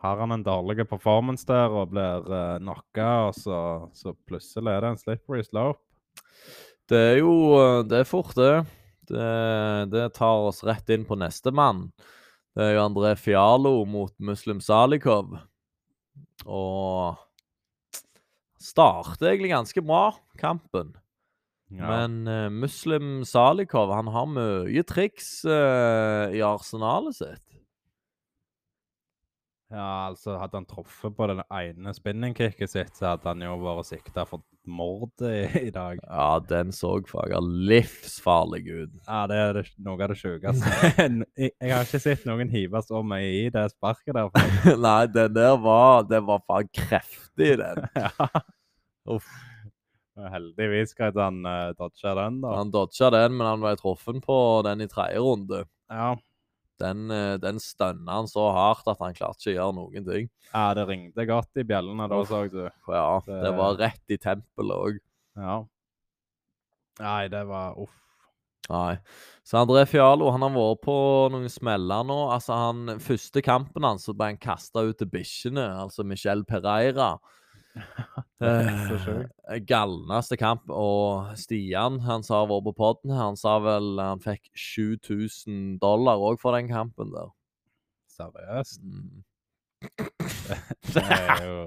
[0.05, 3.59] Har han en dårlig performance der og blir uh, knocka, og så,
[3.93, 5.81] så plutselig er det en slippery slope.
[6.89, 7.33] det er jo
[7.83, 8.65] Det er fort, det.
[9.09, 9.29] det.
[9.93, 11.87] Det tar oss rett inn på neste mann.
[12.55, 15.33] Det er jo André Fialo mot Muslim Salikov.
[16.47, 17.17] Og
[18.63, 20.93] starter egentlig ganske bra, kampen.
[21.73, 21.89] Ja.
[21.89, 27.54] Men uh, Muslim Salikov han har mye triks uh, i arsenalet sitt.
[29.73, 33.87] Ja, altså Hadde han truffet på det ene spinningkicket sitt, så hadde han jo vært
[33.89, 35.99] sikta for mord i, i dag.
[36.05, 38.99] Ja, den så fager livsfarlig ut.
[39.07, 40.69] Ja, det er det, noe av det sjukeste.
[41.01, 44.29] jeg, jeg har ikke sett noen hive så mye i det sparket der.
[44.85, 47.89] Nei, den der var Den var faen kreftig, den.
[48.05, 48.45] ja.
[49.17, 49.33] Uff.
[50.15, 52.53] Heldigvis greide han uh, dodge den, da.
[52.61, 55.65] Han dodga den, men han ble truffet på den i tredje runde.
[55.91, 56.13] Ja.
[56.79, 60.29] Den, eh, den stønna han så hardt at han klarte ikke å gjøre noen ting.
[60.53, 62.69] ja, det ringte godt i bjellene da, så du.
[62.91, 64.99] Ja, Det- det var rett i tempelet òg.
[65.37, 65.63] Ja.
[66.99, 67.93] Nei, det var uff.
[68.69, 68.97] Nei.
[69.45, 70.95] Så André Fialo han har vært på
[71.31, 72.15] noen smeller nå.
[72.33, 77.19] Altså, han, Første kampen hans ble han kasta ut til bikkjene, altså Michel Pereira.
[78.45, 80.67] Eh, Galneste kamp.
[80.69, 86.39] Og Stian, han sa har på podden, han sa vel han fikk 7000 dollar òg
[86.41, 87.31] for den kampen der.
[88.11, 88.81] Seriøst.
[88.83, 89.23] Mm.
[90.95, 91.61] Det er jo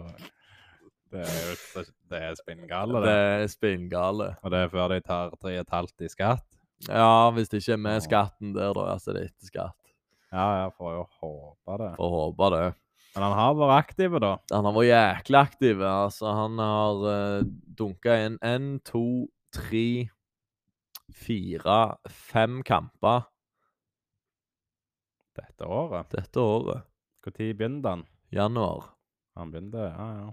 [1.13, 3.17] Det er jo det er spinngale, Det det.
[3.17, 4.29] er spinngale.
[4.43, 6.45] Og det er før de tar 3,5 i skatt.
[6.89, 8.85] Ja, hvis det ikke er med skatten der, da.
[8.93, 9.95] Altså det er etter skatt.
[10.33, 11.91] Ja, ja, får jo håpe det.
[11.97, 12.67] Får håpe det.
[13.15, 14.35] Men han har vært aktiv, da.
[14.53, 15.83] Han har vært jæklig aktiv.
[15.83, 20.09] Altså, han har uh, dunka inn én, to, tre,
[21.15, 23.27] fire, fem kamper
[25.39, 26.11] Dette året.
[26.13, 26.85] dette året.
[27.25, 28.05] Når begynte han?
[28.33, 28.93] Januar.
[29.37, 30.29] Han begynte Ja, ja.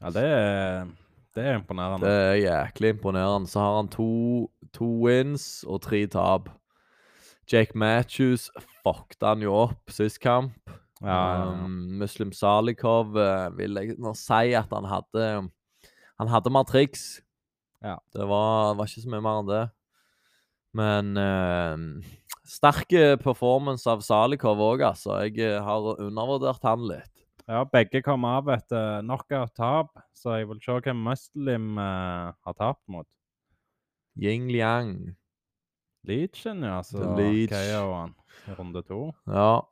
[0.00, 0.88] Ja, det er,
[1.34, 2.04] det er imponerende.
[2.04, 3.48] Det er jæklig imponerende.
[3.48, 6.50] Så har han to, to wins og tre tap.
[7.46, 8.48] Jake Matthews
[8.82, 10.56] fuckte han jo opp sist kamp.
[11.02, 11.64] Ja, ja, ja.
[11.64, 15.26] Um, Muslim Salikov uh, vil jeg nå si at han hadde
[16.16, 17.20] Han hadde mer triks.
[17.84, 17.98] Ja.
[18.16, 19.64] Det var, var ikke så mye mer enn det.
[20.76, 22.14] Men uh,
[22.48, 25.18] sterke performance av Salikov òg, altså.
[25.26, 27.12] Jeg eh, har undervurdert han litt.
[27.46, 32.56] ja, begge kom av et uh, knockout-tap, så jeg vil se hvem Muslim uh, har
[32.58, 33.06] tapt mot.
[34.16, 35.14] Ying Liang.
[36.06, 36.80] Leachen, ja.
[36.86, 37.52] Så The Leech.
[37.52, 38.14] KO han
[38.46, 39.00] i runde to.
[39.30, 39.62] Ja.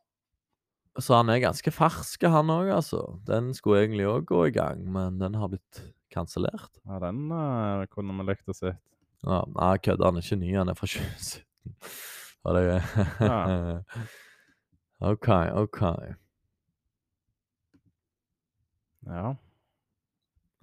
[0.99, 3.03] Så han er ganske fersk, han òg, altså.
[3.27, 5.83] Den skulle egentlig òg gå i gang, men den har blitt
[6.15, 6.71] kansellert.
[6.87, 8.75] Ja, den uh, kunne vi likt å se.
[9.25, 10.07] Ja, nei, kødder.
[10.11, 11.43] Han er ikke ny, han er fra 2017.
[12.45, 13.81] Ja, det ja.
[15.11, 15.29] OK,
[15.65, 15.81] OK.
[19.09, 19.35] Ja.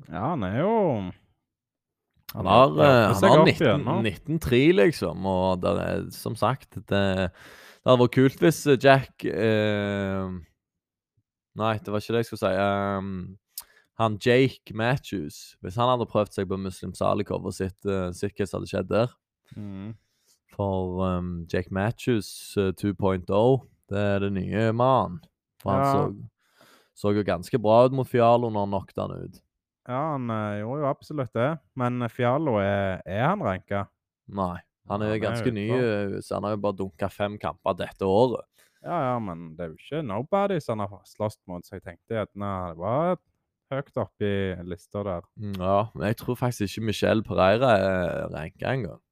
[0.07, 0.75] Ja, han er jo
[2.31, 4.05] Han har, ja, han har opp 19 igjennom.
[4.07, 9.25] 19-3, liksom, og det er som sagt Det, det hadde vært kult hvis eh, Jack
[9.27, 10.31] eh,
[11.59, 12.51] Nei, det var ikke det jeg skulle si.
[12.55, 13.09] Um,
[13.99, 18.37] han Jake Matthews Hvis han hadde prøvd seg på Muslim Salikov og sett uh, sett
[18.37, 19.11] hva som hadde skjedd der
[19.57, 19.91] mm.
[20.55, 23.27] For um, Jake Matthews uh, 2.0,
[23.91, 25.21] det er det nye mannen.
[25.61, 26.65] For han så,
[26.97, 29.39] så jo ganske bra ut mot Fialo når han knocket han ut.
[29.91, 31.49] Ja, han eh, gjorde jo absolutt det.
[31.79, 33.85] Men Fialo, er, er han ranka?
[34.31, 34.57] Nei.
[34.89, 37.75] Han er er ganske er ny, uh, så han har jo bare dunka fem kamper
[37.79, 38.47] dette året.
[38.81, 41.83] Ja, ja, men det er jo ikke nobody som han har slåss mot, så jeg
[41.85, 43.19] tenkte nei, det var
[43.71, 45.27] høyt oppe i lista der.
[45.37, 49.03] Mm, Ja, men jeg tror faktisk ikke Michelle Pereira er ranka engang.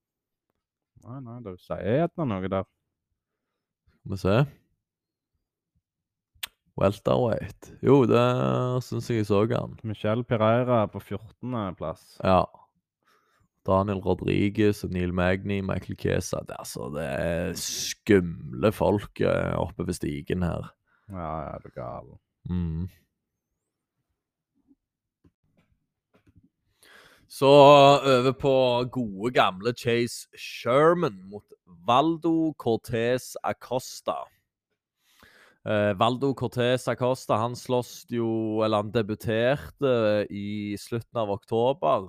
[1.06, 2.66] Nei, nei, du sier gjerne noe der.
[4.00, 4.36] Skal vi se.
[6.80, 7.74] Welterweight.
[7.84, 8.24] Jo, det
[8.86, 9.76] syns jeg jeg så han.
[9.84, 11.76] Michel Pereira på 14.
[11.78, 12.18] plass.
[12.24, 12.46] Ja.
[13.68, 16.40] Daniel Rodriguez og Neil Magny, Michael Kesa.
[16.48, 20.72] Det, er altså, det er skumle folk eh, oppe ved stigen her.
[21.12, 22.16] Ja, ja, du gal.
[22.50, 22.88] Mm.
[27.30, 28.56] Så over på
[28.92, 31.46] gode, gamle Chase Sherman mot
[31.86, 34.24] Valdo Cortez Acosta.
[35.68, 42.08] Eh, Valdo Cortez Acosta han slåss jo Eller han debuterte i slutten av oktober.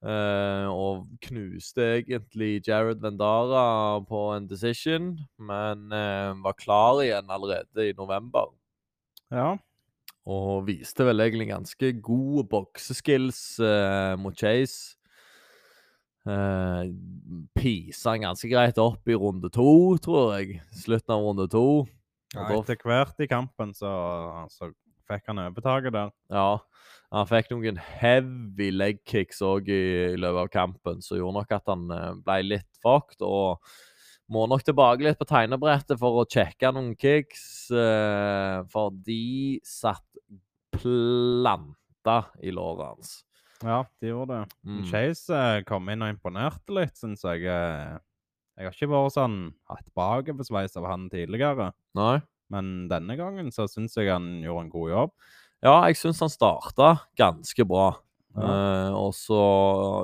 [0.00, 7.90] eh, og knuste egentlig Jared Vendara på en decision, men eh, var klar igjen allerede
[7.90, 8.48] i november.
[9.28, 9.58] Ja.
[10.24, 14.96] Og viste vel egentlig ganske gode bokseskills eh, mot Chase.
[16.28, 16.84] Uh,
[17.56, 20.60] Pisa han ganske greit opp i runde to, tror jeg.
[20.76, 21.64] Slutten av runde to.
[22.34, 23.90] Ja etter hvert i kampen så,
[24.52, 24.70] så
[25.10, 26.10] fikk han overtaket der.
[26.30, 26.58] Ja,
[27.10, 31.54] han fikk noen heavy leg kicks òg i, i løpet av kampen, som gjorde nok
[31.56, 33.24] at han eh, ble litt fucked.
[33.26, 33.58] Og
[34.30, 37.42] må nok tilbake litt på tegnebrettet for å sjekke noen kicks,
[37.74, 40.06] eh, for de satt
[40.76, 43.16] planta i låret hans.
[43.60, 44.60] Ja, de gjorde det.
[44.70, 44.84] Mm.
[44.88, 47.50] Chase eh, kom inn og imponerte litt, syns jeg.
[48.60, 49.36] Jeg har ikke vært sånn
[49.70, 51.70] hatt bakoversveis av han tidligere.
[51.96, 52.18] Nei?
[52.52, 55.12] Men denne gangen så syns jeg han gjorde en god jobb.
[55.64, 57.86] Ja, jeg syns han starta ganske bra.
[58.36, 58.44] Ja.
[58.50, 59.40] Eh, og så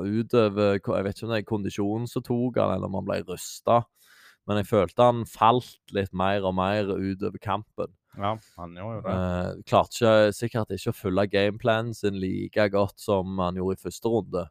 [0.02, 3.20] utover Jeg vet ikke om det er kondisjonen som tok han, eller om han ble
[3.28, 3.82] rusta.
[4.48, 7.92] Men jeg følte han falt litt mer og mer utover kampen.
[8.16, 9.14] Ja, han gjorde jo det.
[9.14, 13.84] Eh, klarte ikke, sikkert ikke å følge gameplanen sin like godt som han gjorde i
[13.84, 14.46] første runde.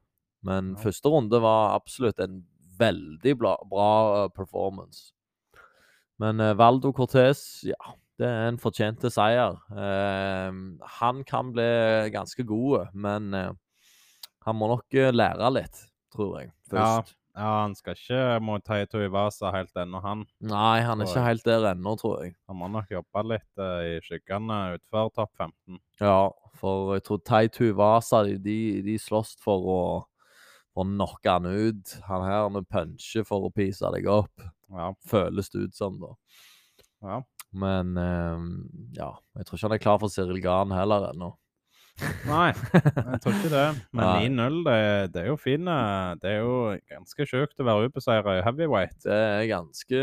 [0.45, 0.81] Men Ja.
[0.83, 2.43] første runde var absolutt en
[2.79, 3.89] veldig bra, bra
[4.23, 5.11] eh, performance.
[6.21, 9.57] Men eh, Valdo Cortez, ja, det er en fortjente seier.
[9.75, 10.61] Eh,
[10.99, 11.69] han kan bli
[12.15, 13.51] ganske god, men eh,
[14.47, 15.85] han må nok eh, lære litt,
[16.15, 17.15] tror jeg, først.
[17.35, 20.21] Ja, han skal ikke mot Taito vasa helt ennå, han.
[20.39, 22.37] Nei, han er ikke helt der ennå, tror jeg.
[22.47, 25.81] Han må nok jobbe litt uh, i skyggene utenfor topp 15.
[25.99, 29.81] Ja, for jeg tror Tai Vasa de, de, de slåss for å,
[30.75, 31.95] å knocke han ut.
[32.09, 34.91] Han her han puncher for å pise deg opp, Ja.
[35.07, 36.13] føles det ut som, da.
[37.05, 37.21] ja.
[37.55, 38.47] Men um,
[38.97, 41.29] ja, jeg tror ikke han er klar for Cyril Gahn heller ennå.
[42.27, 43.67] Nei, jeg tror ikke det.
[43.95, 44.79] Men 9-0, det,
[45.13, 45.75] det er jo fine
[46.19, 46.55] Det er jo
[46.91, 48.97] ganske sjukt å være ubeseira i heavyweight.
[49.05, 50.01] Det er ganske,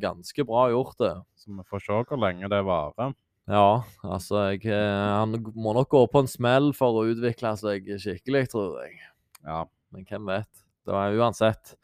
[0.00, 1.12] ganske bra gjort, det.
[1.36, 3.12] Så vi får se hvor lenge det varer.
[3.48, 7.86] Ja, altså jeg, eh, Han må nok gå på en smell for å utvikle seg
[8.00, 8.96] skikkelig, tror jeg.
[9.44, 9.66] Ja.
[9.94, 10.62] Men hvem vet?
[10.86, 11.74] Det var uansett.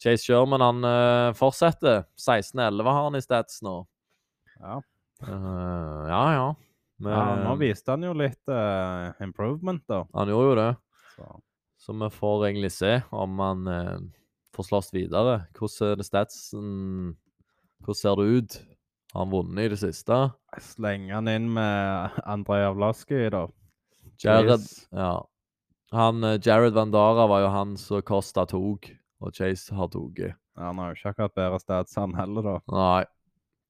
[0.00, 2.04] Chase Sherman han uh, fortsetter.
[2.16, 3.76] 16-11 har han i stats nå.
[4.60, 4.80] Ja.
[5.24, 6.48] Uh, ja, ja.
[7.00, 10.02] Men, ja, nå viste han jo litt uh, improvement, da.
[10.16, 10.72] Han gjorde jo det.
[11.14, 11.28] Så.
[11.80, 14.00] Så vi får egentlig se om han eh,
[14.52, 15.38] får slåss videre.
[15.56, 16.66] Hvordan er det statsen
[17.80, 18.56] Hvordan ser det ut?
[19.14, 20.18] Har han vunnet i det siste?
[20.60, 23.46] Slenge han inn med Andrej Avlaski, da.
[24.20, 25.24] Jared Ja.
[25.92, 30.20] Han, eh, Jared Vandara var jo han som Costa tok, og Chase har tatt.
[30.20, 32.56] Ja, Han har jo ikke akkurat bedre stats, han heller, da.
[32.70, 33.04] Nei.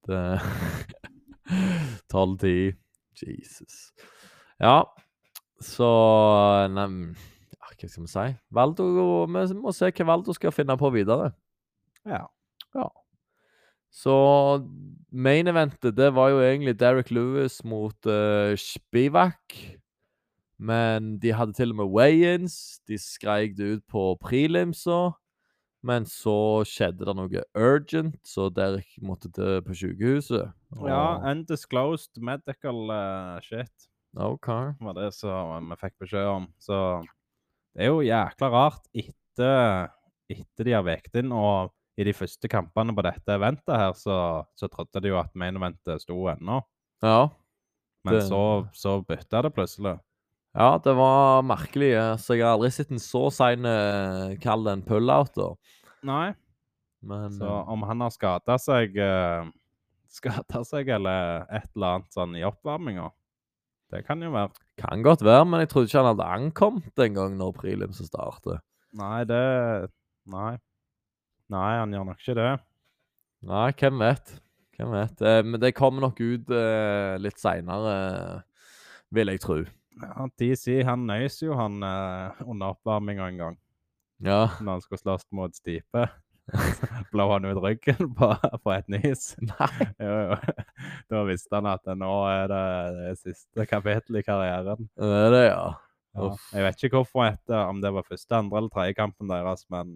[0.07, 0.21] Det
[2.11, 2.77] 12-10.
[3.21, 3.91] Jesus.
[4.61, 4.85] Ja,
[5.61, 5.87] så
[6.73, 6.85] Nei,
[7.53, 8.23] ja, hva skal vi si?
[8.49, 8.85] Valdo
[9.29, 11.33] Vi må se hva Valdo skal finne på videre.
[12.07, 12.23] Ja.
[12.73, 12.87] Ja.
[13.91, 14.15] Så
[15.11, 19.57] main eventet, det var jo egentlig Derek Lewis mot uh, Spivak.
[20.61, 22.55] Men de hadde til og med weigh-ins.
[22.87, 25.13] De skreik det ut på prelimsa.
[25.81, 30.51] Men så skjedde det noe urgent, så Derek måtte til på sykehuset.
[30.85, 30.99] ja,
[31.31, 34.45] undisclosed medical uh, shit OK.
[34.77, 36.45] var det som vi fikk beskjed om.
[36.61, 36.77] Så
[37.73, 39.89] det er jo jækla rart etter,
[40.29, 44.19] etter de har vekt inn, og i de første kampene på dette eventet her, så,
[44.55, 46.61] så trodde de jo at main eventet sto ennå.
[47.01, 47.25] Ja.
[48.05, 48.43] Men Det- så,
[48.77, 49.97] så bytta det plutselig.
[50.57, 51.91] Ja, det var merkelig.
[51.95, 55.49] eh, Så jeg har aldri sett en så sein eh, Kall det en pull-out, da.
[56.07, 56.33] Nei.
[57.01, 58.97] Men Så eh, om han har skada seg
[60.17, 63.05] Skada seg eller et eller annet sånn i oppvarminga,
[63.93, 64.51] det kan jo være.
[64.81, 68.59] kan godt være, men jeg trodde ikke han hadde ankommet engang når prelimsen starter.
[68.99, 69.39] Nei, det
[70.31, 70.57] Nei.
[71.51, 72.49] Nei, han gjør nok ikke det.
[73.47, 74.33] Nei, hvem vet?
[74.77, 75.23] Hvem vet?
[75.47, 76.51] Men det kommer nok ut
[77.23, 77.95] litt seinere,
[79.15, 79.57] vil jeg tro.
[79.99, 83.57] Ja, DC han nøys jo han eh, under oppvarminga en gang,
[84.23, 84.45] Ja.
[84.61, 86.05] når han skulle slåss mot Stipe.
[87.11, 88.29] Blå han ut ryggen på,
[88.63, 89.35] på et nys.
[89.51, 89.87] Nei.
[90.01, 90.55] Jo, jo.
[91.11, 92.63] Da visste han at nå er det
[92.97, 94.89] det siste kapittel i karrieren.
[94.99, 95.67] Det er det, ja.
[96.17, 96.31] Ja.
[96.51, 99.93] Jeg vet ikke hvorfor, etter, om det var første, andre eller tredje kampen deres, men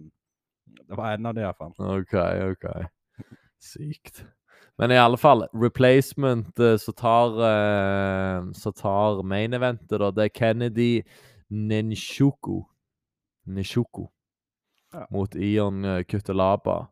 [0.86, 1.74] det var en av de iallfall.
[1.76, 2.14] OK,
[2.52, 2.64] OK.
[3.62, 4.22] Sykt.
[4.78, 10.10] Men i alle fall, replacement eh, så tar eh, Så tar main eventet, da.
[10.12, 11.02] Det er Kennedy
[11.50, 12.62] Nenshuku.
[13.46, 14.06] Nenshuku.
[14.92, 15.06] Ja.
[15.10, 16.86] Mot Ion eh, Kutelaba.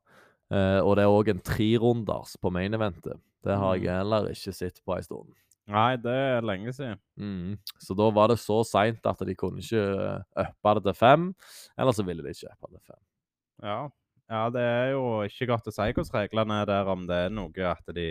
[0.54, 3.16] Og det er òg en trerunders på main eventet.
[3.42, 3.96] Det har jeg Mm.
[3.98, 5.32] heller ikke sett på ei stund.
[5.66, 6.98] Nei, det er lenge siden.
[7.18, 7.56] Mm.
[7.80, 11.34] Så da var det så seint at de kunne ikke uppe det til fem.
[11.78, 13.02] Eller så ville de ikke uppe det til fem.
[13.64, 13.88] Ja.
[14.30, 17.34] Ja, det er jo ikke godt å si hvordan reglene er der, om det er
[17.34, 18.08] noe at de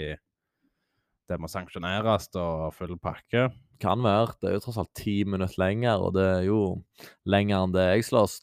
[1.32, 3.46] det må sanksjoneres og full pakke.
[3.82, 4.34] Kan være.
[4.42, 6.58] Det er jo tross alt ti minutter lenger, og det er jo
[7.26, 8.36] lenger enn det jeg slåss.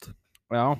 [0.51, 0.71] Ja.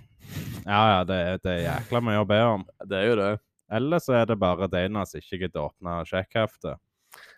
[0.66, 2.66] Ja, ja, det, er- det er jækla mye å be om.
[2.90, 3.30] Det er jo det.
[3.72, 6.82] Eller så er det bare Dana som ikke gidder å åpne sjekkheftet.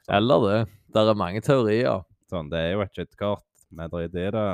[0.09, 0.57] Eller det.
[0.95, 2.01] Der er mange teorier.
[2.31, 3.45] Sånn, det er jo et skyttkort.
[3.69, 4.47] Vi driter i det.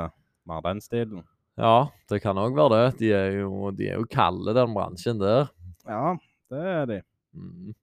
[0.44, 1.22] Vi har den stilen.
[1.60, 2.84] Ja, det kan òg være det.
[3.02, 5.50] De er jo, de er jo kalde, den bransjen der.
[5.84, 6.14] Ja,
[6.52, 6.98] det er de.
[7.36, 7.74] Mm.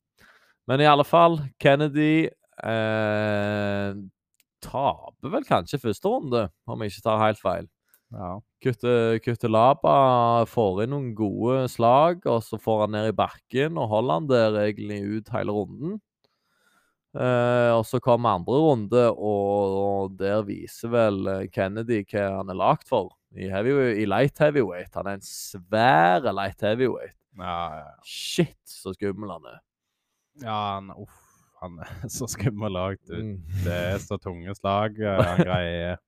[0.68, 4.00] Men i alle fall, Kennedy eh,
[4.66, 7.70] taper vel kanskje første runde, om jeg ikke tar helt feil.
[8.18, 8.34] Ja.
[8.64, 9.94] Kutte, Kuttelaba
[10.50, 14.30] får inn noen gode slag, og så får han ned i bakken og holder han
[14.32, 15.98] der egentlig ut hele runden.
[17.18, 22.60] Eh, og så kom andre runde, og, der viser vel eh, Kennedy hva han er
[22.60, 23.14] lagd for.
[23.34, 24.94] I, I light heavyweight.
[24.96, 27.16] Han er en svær light heavyweight.
[27.38, 27.96] Ja, ja, ja.
[28.06, 29.64] Shit, så skummel han er.
[30.42, 31.18] ja han, uff,
[31.62, 33.18] han er så skummel lagd ut.
[33.18, 33.64] Mm.
[33.66, 35.98] Det er så tunge slag eh, han greier.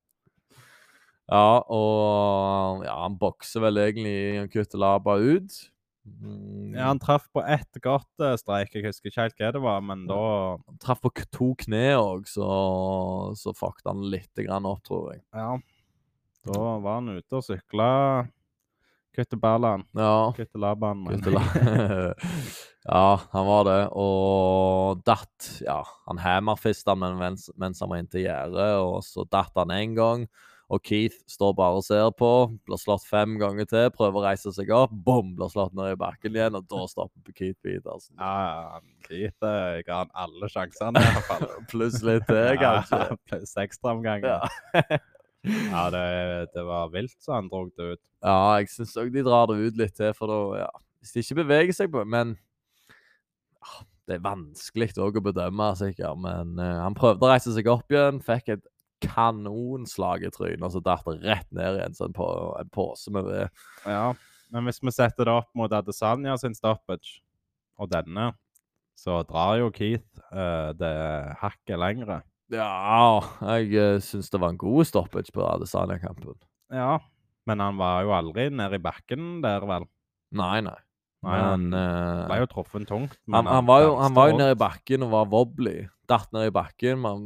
[1.29, 5.59] Ja, og ja, han bokser vel egentlig Kutelaba ut.
[6.05, 8.73] Mm, Ja, han traff på ett godt streik.
[8.77, 10.19] Jeg husker ikke helt hva det var, men da
[10.55, 12.47] han traff på to kne òg, så,
[13.37, 15.23] så fucket han litt grann opp, tror jeg.
[15.35, 15.57] Ja.
[16.49, 17.89] Da var han ute og sykla.
[19.17, 19.83] Kutteballan.
[19.97, 20.31] Ja.
[20.37, 21.05] Kutte Laban.
[22.89, 23.79] Ja, han var det.
[23.99, 29.73] Og datt Ja, han hammerfista mens, mens han var inntil gjerdet, og så datt han
[29.75, 30.23] én gang.
[30.69, 32.29] Og Keith står bare og ser på,
[32.67, 35.97] blir slått fem ganger til, prøver å reise seg opp, bom, blir slått ned i
[35.97, 38.13] bakken igjen, og da stopper Keith Petersen.
[38.19, 41.47] Ja, Keith eh, ga han alle sjansene, i hvert fall.
[41.71, 43.01] Pluss litt til, kanskje.
[43.01, 44.35] Ja, Pluss ekstraomganger.
[44.35, 44.99] Ja.
[45.47, 48.01] Ja, det, det var vilt så han dro det ut.
[48.19, 51.23] Ja, jeg syns òg de drar det ut litt til, for da ja, Hvis de
[51.23, 52.33] ikke beveger seg på Men
[53.63, 53.77] ah,
[54.09, 56.19] det er vanskelig å bedømme, sikkert.
[56.19, 58.67] Men uh, han prøvde å reise seg opp igjen, fikk et
[59.03, 62.27] kanonslag i trynet, så datt det rett ned igjen som en, på,
[62.59, 63.63] en pose med ved.
[63.85, 64.11] Ja,
[64.53, 67.19] men hvis vi setter det opp mot Adesanya sin stoppage
[67.79, 68.31] og denne,
[68.99, 70.95] så drar jo Keith uh, det
[71.39, 72.19] hakket lengre.
[72.51, 73.21] Ja,
[73.53, 76.35] jeg uh, syns det var en god stoppage på Adesanya-kampen.
[76.73, 76.97] Ja,
[77.47, 79.87] men han var jo aldri nede i bakken der, vel?
[80.35, 80.77] Nei, nei.
[81.21, 83.17] Nei, Men han eh, ble jo truffet tungt.
[83.27, 85.77] men Han, han, var jo, han var jo nede i bakken og var wobbly.
[86.07, 87.25] Datt ned i bakken men,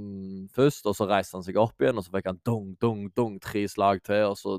[0.55, 3.35] først, og så reiste han seg opp igjen, og så fikk han dung, dung, dung,
[3.39, 4.57] tre slag til, og så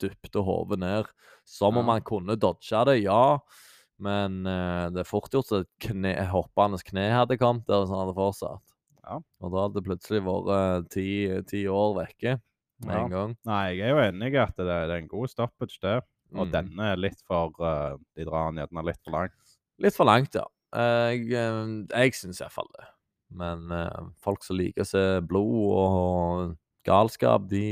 [0.00, 1.10] dypte hodet ned.
[1.44, 1.92] Som om Ja.
[1.98, 3.38] han kunne dodge det, ja.
[4.00, 8.02] Men uh, det er fort gjort et kne, hoppende kne hadde kommet der hvis han
[8.06, 8.74] hadde fortsatt.
[9.06, 9.20] Ja.
[9.40, 11.06] Og da hadde det plutselig vært ti,
[11.48, 12.38] ti år vekke
[12.84, 13.04] med Ja.
[13.04, 13.36] en gang.
[13.46, 16.00] Nei, jeg er jo enig i at det, det er en god stoppage, det.
[16.34, 16.52] Og Mm.
[16.52, 19.56] denne er litt for uh, De drar den gjerne litt for langt.
[19.78, 20.44] Litt for langt, ja.
[20.76, 22.86] Jeg, eh, jeg syns iallfall det.
[23.30, 26.56] Men uh, folk som liker å se blod og
[26.86, 27.62] galskap, de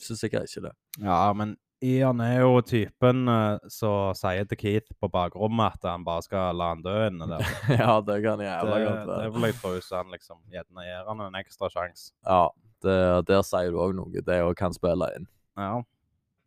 [0.00, 0.74] syns sikkert ikke det.
[1.04, 6.04] Ja, men Ian er jo typen uh, som sier til Keith på bakrommet at han
[6.06, 7.50] bare skal la han dø inne der.
[7.82, 11.10] ja, det kan jeg jævla godt det vil jeg tro, så han liksom gjerne gir
[11.10, 12.14] han en ekstra sjanse.
[12.24, 12.46] Ja,
[12.84, 12.96] det,
[13.28, 14.24] der sier du òg noe.
[14.24, 15.28] Det òg kan spille inn.
[15.60, 15.82] Ja.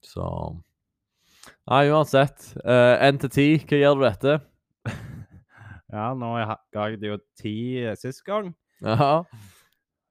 [0.06, 0.26] Så
[1.68, 2.54] Nei, uansett.
[2.64, 4.40] Én til ti, hva gjør du dette?
[5.96, 6.34] ja, nå
[6.74, 8.54] ga jeg det jo ti eh, sist gang.
[8.80, 9.26] Ja.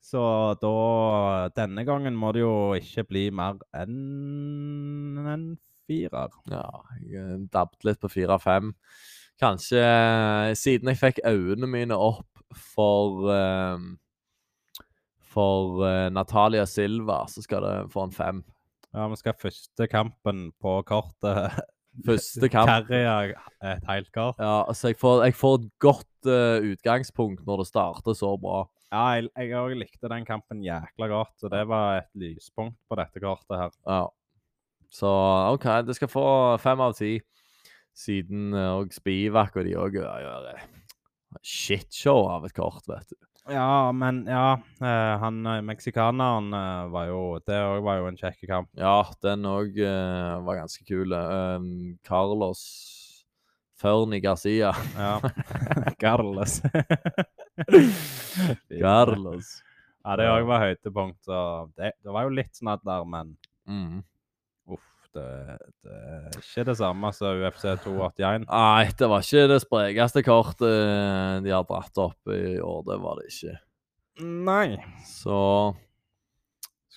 [0.08, 0.20] Så
[0.62, 5.46] da Denne gangen må det jo ikke bli mer enn en
[5.88, 6.34] firer.
[6.52, 6.66] ja
[7.02, 8.74] jeg eh, dabbet litt på fire-fem.
[9.40, 13.96] Kanskje eh, siden jeg fikk øynene mine opp for um,
[15.28, 18.38] For uh, Natalia Silva, så skal det få en fem.
[18.96, 21.58] Ja, vi skal første kampen på kortet.
[22.06, 22.68] Første kamp.
[22.68, 23.32] Carry
[23.66, 24.36] et helt kort.
[24.38, 28.60] Ja, altså jeg får, jeg får et godt uh, utgangspunkt når det starter så bra.
[28.92, 33.22] Ja, jeg, jeg likte den kampen jækla godt, så det var et lyspunkt på dette
[33.24, 33.74] kortet her.
[33.88, 34.04] Ja.
[34.94, 35.10] Så
[35.56, 36.28] OK, det skal få
[36.62, 37.16] fem av ti.
[37.98, 40.68] Siden òg uh, Spivak og de òg gjør uh,
[41.42, 43.18] shitshow av et kort, vet du.
[43.48, 48.18] Ja, men ja eh, Han eh, meksikaneren eh, var jo Det òg var jo en
[48.20, 48.68] kjekk kamp.
[48.76, 49.78] Ja, den òg
[50.44, 51.14] var ganske kul.
[51.16, 52.60] Uh, Carlos
[53.78, 54.72] Ferni Garcia.
[54.98, 55.20] Ja.
[56.02, 56.58] Carlos.
[58.80, 59.46] Carlos.
[60.04, 61.28] Ja, det òg var høydepunkt.
[61.78, 63.36] Det, det var jo litt snadd der, men
[63.68, 63.98] Mm.
[64.72, 64.84] uff,
[65.16, 68.46] det, det er ikke det samme som UFC 281.
[68.48, 72.82] Nei, det var ikke det sprekeste kortet eh, de har dratt opp i år.
[72.88, 73.56] Det var det ikke.
[74.48, 74.78] Nei.
[75.06, 75.40] Så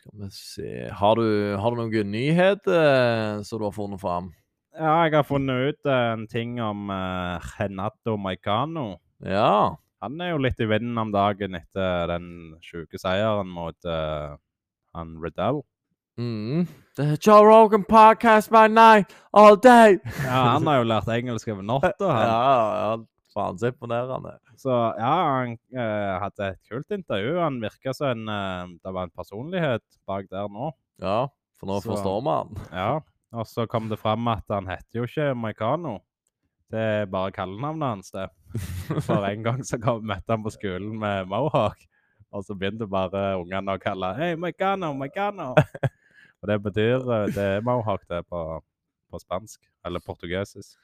[0.02, 1.26] skal vi se Har du,
[1.62, 4.32] har du noen nyheter eh, som du har funnet fram?
[4.72, 8.96] Ja, jeg har funnet ut eh, en ting om uh, Renato Maicano.
[9.20, 9.76] Ja.
[10.02, 14.40] Han er jo litt i vinden om dagen etter den sjuke seieren mot uh,
[14.98, 15.62] han Riddell.
[16.20, 16.68] Mm.
[16.98, 19.98] The Joe Rogan podcast by night all day.
[20.26, 22.10] Ja, han har jo lært engelsk over natta.
[22.10, 22.42] Ja,
[22.82, 22.98] ja,
[23.34, 24.34] faen så imponerende.
[24.60, 27.38] Så ja, han eh, hadde et kult intervju.
[27.40, 30.74] Han virka som en eh, Det var en personlighet bak der nå.
[31.02, 31.24] Ja,
[31.60, 32.60] for nå Så- forstår han.
[32.76, 32.92] Ja.
[33.32, 36.02] Og så kom det fram at han heter jo ikke Maikano.
[36.72, 38.28] Det er bare kallenavnet hans, det.
[39.08, 41.80] For en gang så kom, møtte han på skolen med mohawk,
[42.32, 45.54] og så begynte bare ungene å kalle Hei, Maikano, Maikano.
[46.42, 48.42] Og det betyr eh, Det er mohawk, det, på,
[49.12, 49.62] på spansk.
[49.86, 50.78] Eller portugisisk.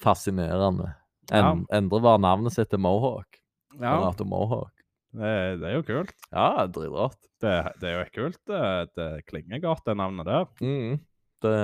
[0.00, 0.92] Fascinerende.
[1.30, 1.52] Ja.
[1.76, 3.38] Endre bare navnet sitt til Mohawk.
[3.76, 4.72] Ja, Renato Mohawk.
[5.14, 6.14] det, det er jo kult.
[6.32, 7.20] Ja, dritrått.
[7.40, 8.40] Det, det er jo kult.
[8.48, 8.62] Det,
[8.98, 10.48] det klinger godt, det navnet der.
[10.64, 10.98] Mm.
[11.40, 11.56] Det,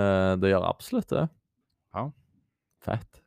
[0.43, 1.24] det gjør absolutt det.
[1.97, 2.07] Ja.
[2.87, 3.22] Fett.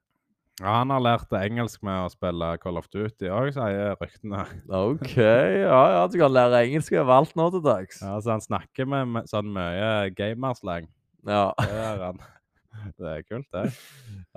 [0.60, 4.44] Ja, Han har lært engelsk med å spille Call of Duty òg, sier ryktene.
[4.68, 5.16] OK.
[5.16, 8.02] Ja, ja, du kan lære engelsk over alt nå til dags.
[8.04, 10.90] Ja, Så han snakker med, med sånn mye gamerslang.
[11.28, 11.54] Ja.
[11.60, 12.20] Det er han.
[13.00, 13.72] Det er kult, det.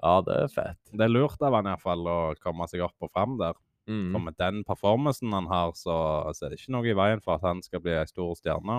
[0.02, 0.80] ja, det er fett.
[0.90, 3.58] Det er lurt av han i hvert fall å komme seg opp og fram der.
[3.90, 4.14] Mm.
[4.22, 5.94] med den performancen han har, så,
[6.30, 8.76] så er det ikke noe i veien for at han skal bli ei stor stjerne.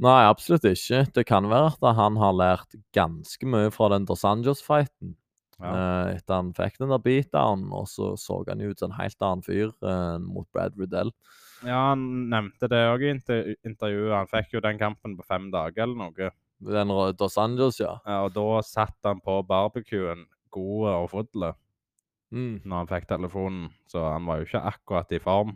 [0.00, 1.02] Nei, absolutt ikke.
[1.12, 5.12] Det kan være at han har lært ganske mye fra den Dos Anjos-fighten.
[5.56, 5.72] Ja.
[5.72, 8.98] Eh, etter han fikk den der beatdown, og så så han jo ut som en
[8.98, 11.12] helt annen fyr uh, mot Brad Riddell.
[11.64, 14.12] Ja, han nevnte det òg i inter intervjuet.
[14.12, 16.32] Han fikk jo den kampen på fem dager eller noe.
[16.66, 17.96] Den Dos Angeles, ja.
[18.04, 21.52] Ja, og da satt han på barbecuen god og full
[22.34, 22.60] Mm.
[22.66, 25.52] når han fikk telefonen, så han var jo ikke akkurat i form.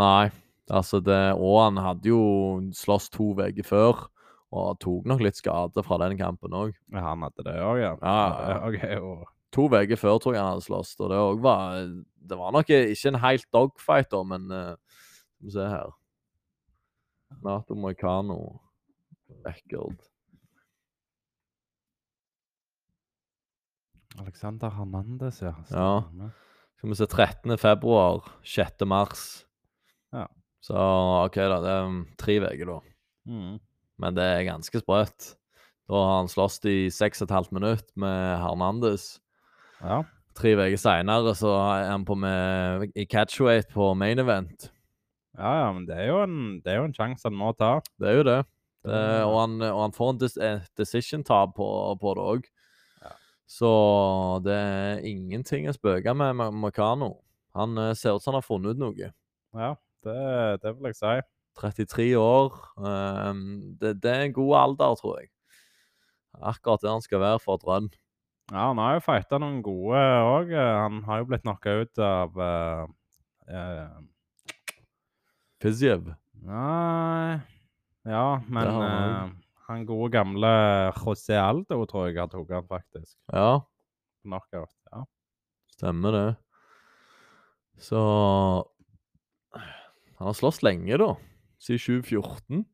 [0.00, 0.30] Nei,
[0.70, 2.22] altså det Og han hadde jo
[2.72, 4.08] slåss to uker før,
[4.50, 6.72] og tok nok litt skade fra den kampen òg.
[6.94, 7.92] Han hadde det òg, ja.
[8.02, 9.20] Ja, Okay, jo
[9.54, 11.80] To uker før tror jeg han hadde slåss, og det òg var
[12.30, 15.00] Det var nok ikke en helt dogfight, da, men uh,
[15.38, 15.96] Skal vi se her
[17.46, 18.58] Nato Moicano
[19.46, 20.00] record.
[24.18, 25.54] Alexander Hernandez, ja.
[25.70, 26.30] Ja.
[26.76, 27.58] Skal vi se 13.
[27.58, 28.84] februar, 6.
[28.84, 29.46] mars.
[30.12, 30.26] Ja.
[30.60, 30.74] Så
[31.24, 31.60] OK, da.
[31.62, 32.78] Det er um, tre uker, da.
[33.30, 33.58] Mm.
[34.00, 35.34] Men det er ganske sprøtt.
[35.90, 39.16] Da har han slåss i seks og et halvt minutt med Hernandez.
[39.82, 40.04] Ja.
[40.38, 44.70] Tre uker seinere så er han på med i catchweight på main event.
[45.36, 47.80] ja, ja, men det er jo en, det er jo en sjanse han må ta.
[47.98, 48.38] Det er jo det.
[48.86, 51.68] det og, han, og han får en dis eh, decision-tap på,
[52.00, 52.48] på det òg.
[53.02, 53.12] Ja.
[53.50, 53.72] Så
[54.46, 57.16] det er ingenting å spøke med med Makano.
[57.58, 59.12] Han eh, ser ut som han har funnet ut noe.
[59.58, 59.74] Ja,
[60.06, 60.18] det,
[60.62, 61.18] det vil jeg si.
[61.58, 62.54] 33 år.
[62.86, 63.42] ehm,
[63.80, 65.30] det, det er en god alder, tror jeg.
[66.40, 67.90] Akkurat der han skal være for Drønn.
[68.50, 70.54] Ja, han har jo fighta noen gode òg.
[70.54, 72.86] Han har jo blitt knocka ut av uh,
[73.50, 74.00] uh,
[75.62, 76.08] Fiziev.
[76.40, 77.38] Nei
[78.08, 79.36] Ja, men han Uh,
[79.70, 80.48] han gode gamle
[80.98, 83.14] José Aldo tror jeg har tatt han faktisk.
[83.30, 83.60] Ja,
[84.26, 84.72] Knockout.
[84.90, 85.04] Ja.
[85.70, 86.36] stemmer det.
[87.78, 88.00] Så
[89.54, 91.14] Han har slåss lenge, da.
[91.60, 92.64] Siden 2014.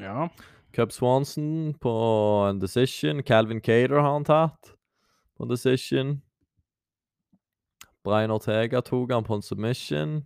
[0.00, 0.28] ja.
[0.72, 1.92] Cub Swanson på
[2.48, 3.22] en decision.
[3.22, 4.76] Calvin Cater har han tatt
[5.36, 6.20] på en decision.
[8.04, 10.20] Brian Ortega tok han på en submission.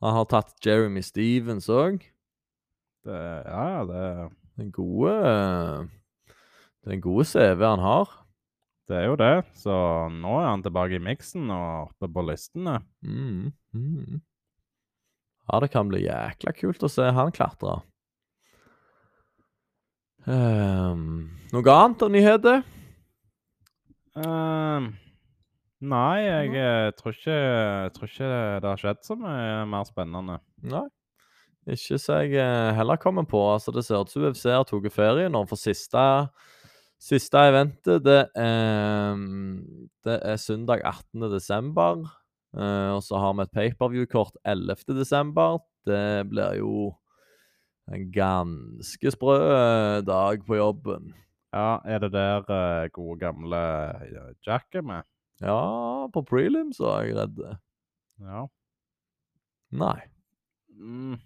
[0.00, 2.00] Han har tatt Jeremy Stevens òg.
[3.02, 5.88] Det, ja, det, Den gode
[6.86, 8.08] Den gode CV han har.
[8.88, 9.44] det er jo det.
[9.54, 9.72] Så
[10.10, 12.80] nå er han tilbake i miksen og oppe på listene.
[13.02, 14.20] Mm, mm.
[15.50, 17.80] Ja, det kan bli jækla kult å se han klatre.
[20.22, 22.60] Um, noe annet av nyheter?
[24.14, 24.92] Um,
[25.82, 28.32] nei, jeg eh, tror ikke, jeg tror ikke
[28.62, 30.38] det har skjedd så mye mer spennende.
[30.62, 30.86] Nei.
[31.72, 33.40] Ikke så jeg eh, heller kommer på.
[33.52, 36.06] Altså, det ser ut som UFC har tatt ferie nå, for siste,
[37.02, 39.22] siste eventet det er,
[40.06, 41.30] det er søndag 18.
[41.34, 42.06] desember.
[42.52, 44.84] Eh, og så har vi et pay-per-view-kort 11.
[44.98, 45.60] desember.
[45.88, 46.92] Det blir jo
[47.92, 51.12] en ganske sprø eh, dag på jobben.
[51.52, 53.58] Ja, er det der uh, gode gamle
[54.40, 55.04] Jack er med?
[55.42, 57.42] Ja, på prelim så er jeg redd.
[58.24, 58.46] Ja.
[59.76, 59.98] Nei.
[60.72, 61.18] Mm.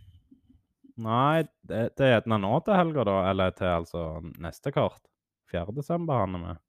[0.97, 3.17] Nei, det, det er gjerne nå til helga, da.
[3.31, 4.03] Eller til altså
[4.43, 5.03] neste kort.
[5.53, 5.69] 4.
[5.77, 6.63] desember han er med.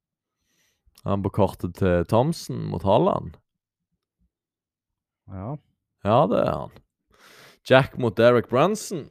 [1.08, 3.40] Han på kortet til Thomsen mot Holland.
[5.28, 5.56] Ja.
[6.06, 6.72] Ja, det er han.
[7.70, 9.10] Jack mot Derek Brunson.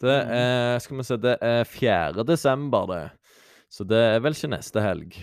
[0.00, 0.32] Det Mhm.
[0.32, 2.24] er Skal vi se, det er 4.
[2.24, 3.10] desember, det.
[3.70, 5.14] Så det er vel ikke neste helg.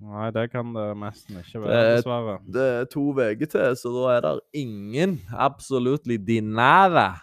[0.00, 2.38] Nei, det kan det nesten ikke Det være, er- dessverre.
[2.52, 7.20] Det er to uker til, så da er det ingen absolutely dinære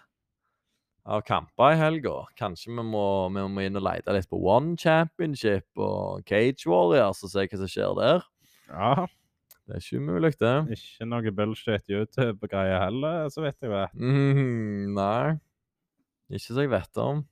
[1.05, 2.25] av kamper i helga.
[2.39, 7.23] Kanskje vi må, vi må inn og lete litt på One Championship og Cage Warriors
[7.23, 8.21] og se hva som skjer der.
[8.69, 9.07] Ja.
[9.67, 10.53] Det er ikke umulig, det.
[10.77, 13.97] Ikke noe bullshit YouTube-greier heller, så vidt jeg vet.
[13.99, 15.33] Mm, nei.
[16.31, 17.25] Ikke så jeg vet om.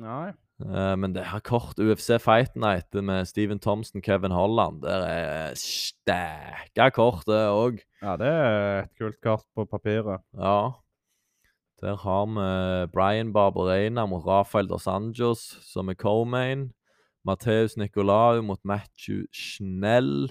[0.00, 0.30] Nei.
[0.64, 5.58] Uh, men det her kort UFC Fight Night med Steven Thompson, Kevin Holland, der er
[5.58, 7.82] stækka kort, det òg.
[8.00, 10.24] Ja, det er et kult kart på papiret.
[10.38, 10.70] Ja.
[11.82, 16.70] Der har vi Brian Barberena mot Rafael Dos Anjos, som er co-main.
[17.24, 20.30] Matheus Nicolau mot Matthew Schnell.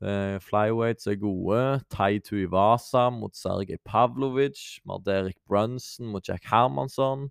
[0.00, 1.82] Det er Flyweights er gode.
[1.92, 4.80] Tai Ivasa mot Sergej Pavlovic.
[4.80, 7.30] Vi har Derek Brunson mot Jack Hermansson.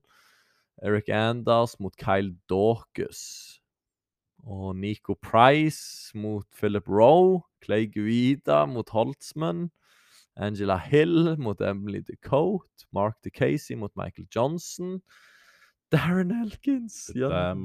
[0.83, 3.59] Eric Anders mot Kyle Dorcus.
[4.45, 7.41] Og Nico Price mot Philip Rowe.
[7.65, 9.71] Clay Guida mot Holtzman.
[10.37, 12.85] Angela Hill mot Emily DeCote.
[12.93, 15.01] Mark DeCasey mot Michael Johnson.
[15.91, 17.09] Darren Elkins.
[17.15, 17.55] Ja.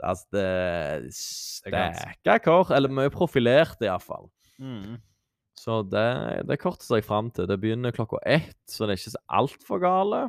[0.00, 2.72] Altså, det er sterke kort.
[2.72, 4.32] Eller mye profilert, iallfall.
[4.58, 4.98] Mm.
[5.58, 6.08] Så det,
[6.46, 7.48] det kortet jeg fram til.
[7.50, 10.20] Det begynner klokka ett, så det er ikke så altfor gale.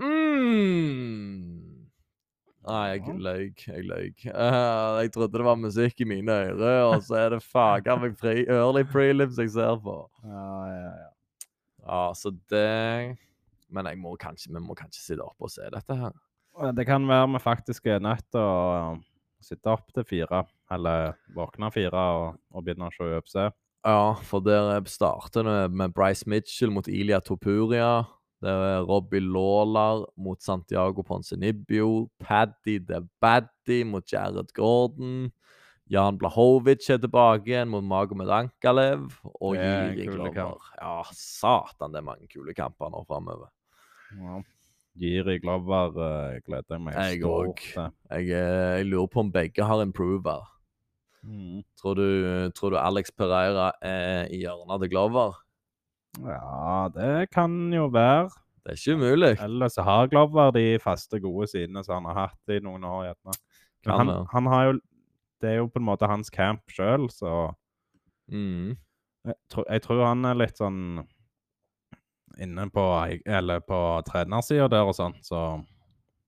[0.00, 1.70] Mm.
[2.70, 3.44] Nei, jeg løy.
[3.64, 4.10] Jeg løy.
[4.26, 8.18] Uh, jeg trodde det var musikk i mine ører, og så er det faga meg
[8.20, 10.02] pre early prelims jeg ser på.
[10.30, 11.08] Ja, ja, ja.
[11.80, 13.16] Ja, så det
[13.72, 16.12] Men jeg må kanskje, vi må kanskje sitte oppe og se dette her.
[16.76, 18.98] Det kan være vi faktisk er nødt til å
[19.40, 23.36] sitte opp til fire, eller våkne fire og, og begynne å se UFC.
[23.80, 28.04] Ja, for der starter det med Bryce Mitchell mot Ilia Topuria.
[28.40, 32.08] Det er Robbie Lawler mot Santiago Ponsenibio.
[32.20, 35.30] Paddy the Baddy mot Jared Gordon.
[35.90, 39.08] Jan Blahovic er tilbake igjen mot Magomed Ankalev.
[39.40, 40.70] Og Jiri Glover.
[40.78, 43.50] Ja, satan, det er mange kule kamper nå framover.
[44.14, 44.38] Ja.
[45.00, 47.92] Jiri Glover eh, gleder jeg meg Jeg stort til.
[48.10, 50.46] Jeg, eh, jeg lurer på om begge har improver.
[51.22, 51.62] Mm.
[51.80, 55.34] Tror du, tror du Alex Pereira er i hjørnet til Glover?
[56.24, 58.30] Ja, det kan jo være.
[58.64, 59.32] Det er ikke umulig.
[59.44, 63.14] Ellers har Glover de faste, gode sidene som han har hatt i noen år.
[63.86, 64.78] Han, han har jo
[65.40, 67.54] Det er jo på en måte hans camp sjøl, så
[68.30, 68.76] Mm.
[69.26, 71.06] jeg tror, jeg tror han er litt sånn
[72.38, 72.84] inne på
[73.26, 75.64] Eller på trenersida der og sånn, så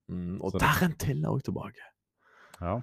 [0.09, 1.79] Mm, og Så der er en til òg tilbake.
[2.61, 2.81] ja.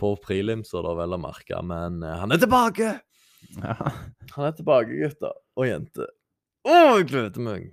[0.00, 1.62] På prelimser, da, vel å merke.
[1.64, 2.92] Men eh, han er tilbake!
[3.62, 3.76] ja.
[4.34, 6.12] Han er tilbake, gutter og jenter.
[6.66, 7.66] Å, jeg gleder meg!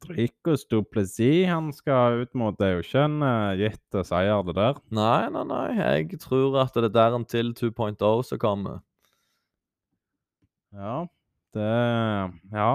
[0.00, 4.54] Dricos Duplessis han skal ut mot Det er jo ikke en uh, gitt seier, det
[4.56, 4.78] der.
[4.96, 5.66] Nei, nei, nei.
[5.76, 8.80] Jeg tror at det er der en til 2.0 som kommer.
[10.72, 11.04] Ja,
[11.56, 11.74] det
[12.54, 12.70] Ja.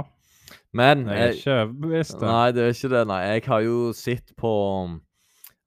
[0.76, 2.22] Men Jeg er ikke overbevist.
[2.22, 3.04] Nei, det er ikke det.
[3.10, 4.52] Nei, jeg har jo sett på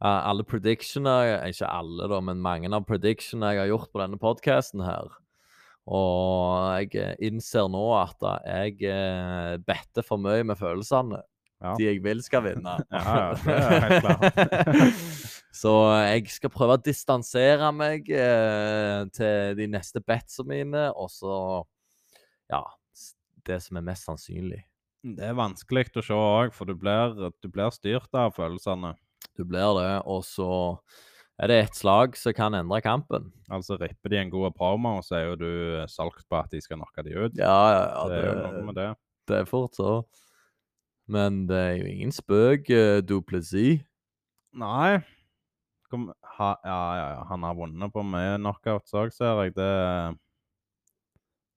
[0.02, 4.20] eh, alle predictioner Ikke alle, da, men mange av predictionene jeg har gjort på denne
[4.20, 5.10] podcasten her.
[5.88, 11.22] Og jeg eh, innser nå at da, jeg uh, better for mye med følelsene.
[11.58, 11.72] Ja.
[11.74, 12.76] De jeg vil skal vinne.
[12.94, 14.98] Ja, ja, det er helt klart.
[15.58, 15.72] Så
[16.04, 21.38] jeg skal prøve å distansere meg eh, til de neste betsa mine, og så
[22.52, 22.60] Ja,
[23.48, 24.60] det som er mest sannsynlig.
[25.02, 28.92] Det er vanskelig å se òg, for du blir, du blir styrt av følelsene.
[29.38, 30.50] Du blir det, og så
[31.38, 33.28] er det ett slag som kan endre kampen.
[33.46, 35.52] Altså, ripper de en god promo, så er jo du
[35.90, 37.36] solgt på at de skal knocke de ut.
[37.38, 38.06] Ja, ja, ja.
[38.10, 38.88] det er jo noe med det.
[39.30, 39.92] det er fort så.
[41.08, 43.84] Men det er jo ingen spøk, uh, Duplessis.
[44.58, 44.98] Nei.
[45.88, 47.22] Kom, ha, ja, ja, ja.
[47.30, 49.54] Han har vunnet på mye knockouts òg, ser jeg.
[49.56, 49.70] Det,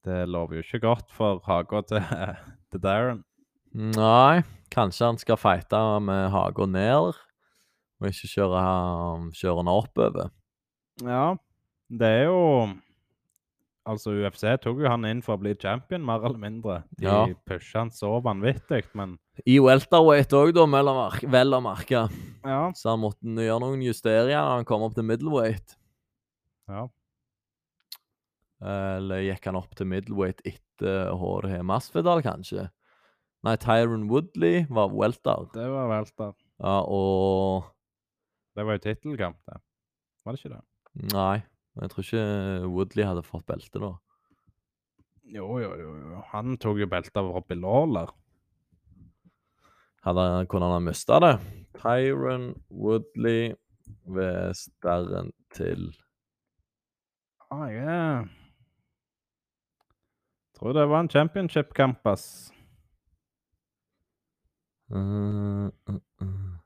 [0.08, 2.06] det lover jo ikke godt for Haga til,
[2.72, 3.26] til Darren.
[3.72, 7.20] Nei, kanskje han skal fighte med haga ned,
[8.02, 8.62] og ikke kjøre,
[9.38, 10.32] kjøre henne oppover.
[11.06, 11.36] Ja,
[11.89, 12.39] det er jo
[13.89, 16.84] Altså, UFC tok jo han inn for å bli champion, mer eller mindre.
[16.99, 17.26] De Ja.
[17.49, 22.12] pusha han så vanvittig, men I welterweight òg, da, vel å merke-
[22.45, 22.72] ja.
[22.78, 25.76] Så han måtte gjøre noen justeringer når han kom opp til middleweight.
[26.70, 26.88] ja.
[28.62, 32.68] Eller gikk han opp til middleweight etter HRH Masvidal, kanskje?
[33.43, 35.47] Nei, Tyron Woodley var welter.
[35.56, 36.36] Det var welter.
[36.62, 37.64] Ja, og
[38.56, 39.60] Det var jo tittelkamp, det.
[40.26, 40.62] Var det ikke det?
[41.14, 41.38] Nei,
[41.80, 42.26] jeg tror ikke
[42.68, 43.93] Woodley hadde fått belte da.
[45.32, 45.93] Jo, jo, jo.
[46.12, 46.22] jo.
[46.34, 48.12] Han tok jo belte av Robbie Lawler.
[50.04, 51.36] Hadde, kunne han ha mista det?
[51.78, 53.54] Tyron Woodley
[54.06, 55.91] ved sterren til
[57.52, 58.28] Ah, jeg
[60.56, 62.54] tror det var en championship-kamp, ass.
[64.89, 66.61] Uh, uh, uh.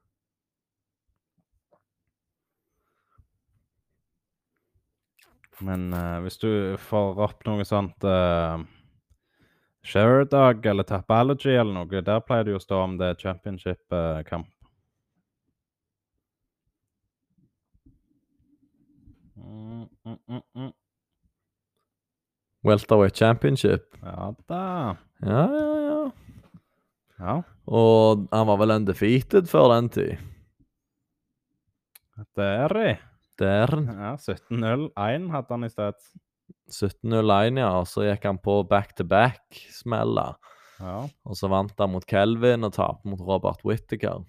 [5.64, 6.50] Men uh, hvis du
[6.90, 8.60] får opp noe sånt uh,
[9.86, 14.50] Sharedag eller Tapology eller noe, der pleier det jo å stå om det er championship-kamp.
[19.36, 20.72] Mm, mm, mm, mm.
[22.66, 23.94] Welterweight Championship.
[24.02, 24.98] Ja da.
[25.22, 26.12] Ja, ja, ja.
[27.20, 27.36] Ja.
[27.66, 30.18] Og han var vel undefeated før den tid.
[32.36, 32.90] Det er de.
[33.42, 33.72] Der.
[33.90, 34.88] Ja, 17-0.
[34.96, 36.06] 1 hadde han i sted.
[36.72, 37.72] 17-0-1, ja.
[37.82, 40.38] Og så gikk han på back-to-back-smeller.
[40.80, 41.00] Ja.
[41.24, 44.24] Og så vant han mot Kelvin og tapte mot Robert Whittaker.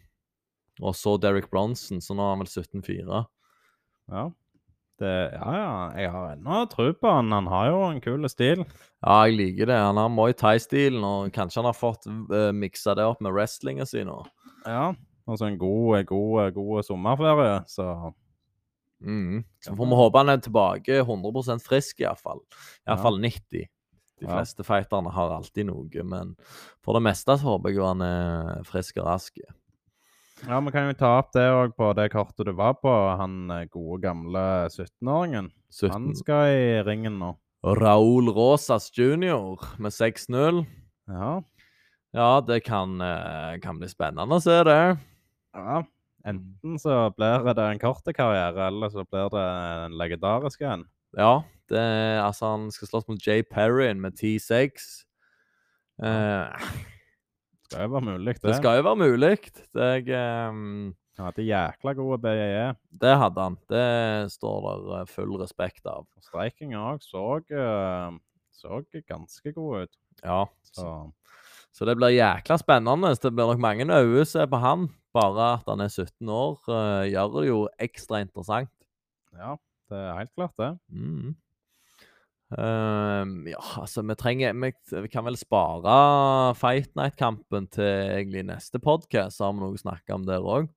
[0.82, 3.22] Og så Derek Bronson, så nå er han vel 17-4.
[4.12, 4.26] ja.
[4.96, 5.72] Det, ja, ja.
[6.00, 7.32] Jeg har ennå tro på han.
[7.34, 8.62] Han har jo en kul stil.
[9.04, 9.76] Ja, jeg liker det.
[9.76, 13.84] Han har Muay Thai-stilen, og kanskje han har fått uh, miksa det opp med wrestlinga
[13.88, 14.22] si nå.
[14.64, 14.94] Ja.
[15.26, 17.90] Og så en god, god, god sommerferie, så
[19.02, 19.44] Mm.
[19.60, 22.40] Så får vi håpe han er tilbake 100% frisk, iallfall.
[22.88, 23.66] Iallfall 90.
[24.16, 24.32] De Ja.
[24.38, 26.36] fleste fighterne har alltid noe, men
[26.82, 29.36] for det meste så håper jeg han er frisk og rask.
[30.46, 32.92] Ja, vi kan jo ta opp det òg på det kartet du var på.
[33.18, 35.50] Han eh, gode, gamle 17-åringen.
[35.70, 35.90] 17.
[35.92, 37.34] Han skal i ringen nå.
[37.64, 39.56] Raúl Rosas jr.
[39.78, 40.64] med 6-0.
[41.08, 41.42] Ja.
[42.12, 44.98] Ja, det kan, eh, kan bli spennende å se det.
[45.54, 45.82] ja.
[46.26, 49.44] Enten så blir det en kort karriere, eller så blir det
[49.86, 50.84] en legendarisk en.
[51.16, 51.82] Ja, det,
[52.22, 55.04] altså han skal slåss mot Jay Perrin med 10-6.
[56.02, 56.66] Eh,
[57.66, 58.42] Skal jo være mulig, det.
[58.46, 59.32] det skal jo være mulig.
[59.74, 62.66] Det, jeg, ehm, Han hadde jækla gode BJE.
[63.02, 63.56] det hadde han.
[63.70, 66.06] Det står der eh, full respekt av.
[66.22, 68.18] Streikinga òg så, eh,
[68.54, 69.96] så ganske god ut.
[70.22, 71.12] Ja, Så
[71.72, 73.14] Så det blir jækla spennende.
[73.20, 74.88] Det blir nok mange øyne se på han.
[75.16, 78.72] Bare at han er 17 år, eh, gjør det jo ekstra interessant.
[79.36, 79.56] ja,
[79.90, 80.72] det er helt klart, det.
[80.92, 81.34] Mm.
[82.54, 89.38] Ehm, ja, altså, vi trenger Vi, kan vel spare Fight Night-kampen til egentlig neste podkast,
[89.38, 90.68] så har vi noe å snakke om der òg.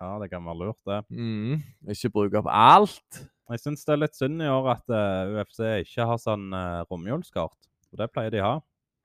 [0.00, 1.02] Ja, det kan være lurt, det.
[1.12, 1.60] Mm.
[1.92, 3.20] Ikke bruke opp alt.
[3.52, 6.84] Jeg syns det er litt synd i år at uh, UFC ikke har sånn uh,
[6.88, 7.68] romjulskort.
[7.92, 8.56] Og det pleier de å ha.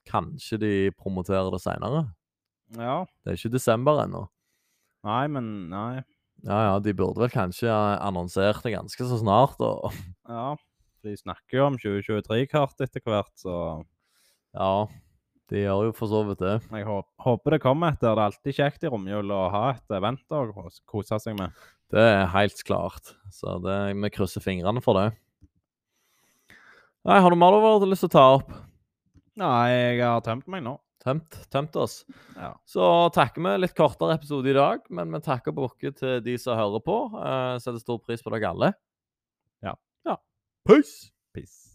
[0.07, 2.05] Kanskje de promoterer det seinere.
[2.79, 3.03] Ja.
[3.23, 4.23] Det er ikke desember ennå.
[5.07, 6.01] Nei, men Nei.
[6.47, 9.59] Ja, ja, de burde vel kanskje annonsert det ganske så snart.
[9.59, 9.91] Og
[10.29, 10.55] Ja.
[11.03, 13.53] De snakker jo om 2023-kart etter hvert, så
[14.51, 14.71] ja,
[15.47, 16.57] de gjør jo for så vidt det.
[16.75, 16.83] jeg
[17.23, 18.11] håper det kommer etter.
[18.11, 20.41] Det er alltid kjekt i romjula å ha et event å
[20.89, 21.55] kose seg med.
[21.89, 23.13] Det er helt klart.
[23.31, 25.07] Så det, vi krysser fingrene for det.
[27.07, 28.51] Nei, har du mer du har lyst til å ta opp?
[29.39, 30.75] Nei, jeg har tømt meg nå.
[30.99, 32.01] Tømt, tømt oss.
[32.35, 32.51] Ja.
[32.67, 32.83] Så
[33.15, 36.83] takker vi litt kortere episode i dag, men vi takker bukke til de som hører
[36.83, 36.97] på.
[37.15, 38.73] Uh, setter stor pris på dere alle.
[39.63, 39.77] Ja.
[40.09, 40.19] ja.
[40.67, 41.13] Peace!
[41.35, 41.68] Peace.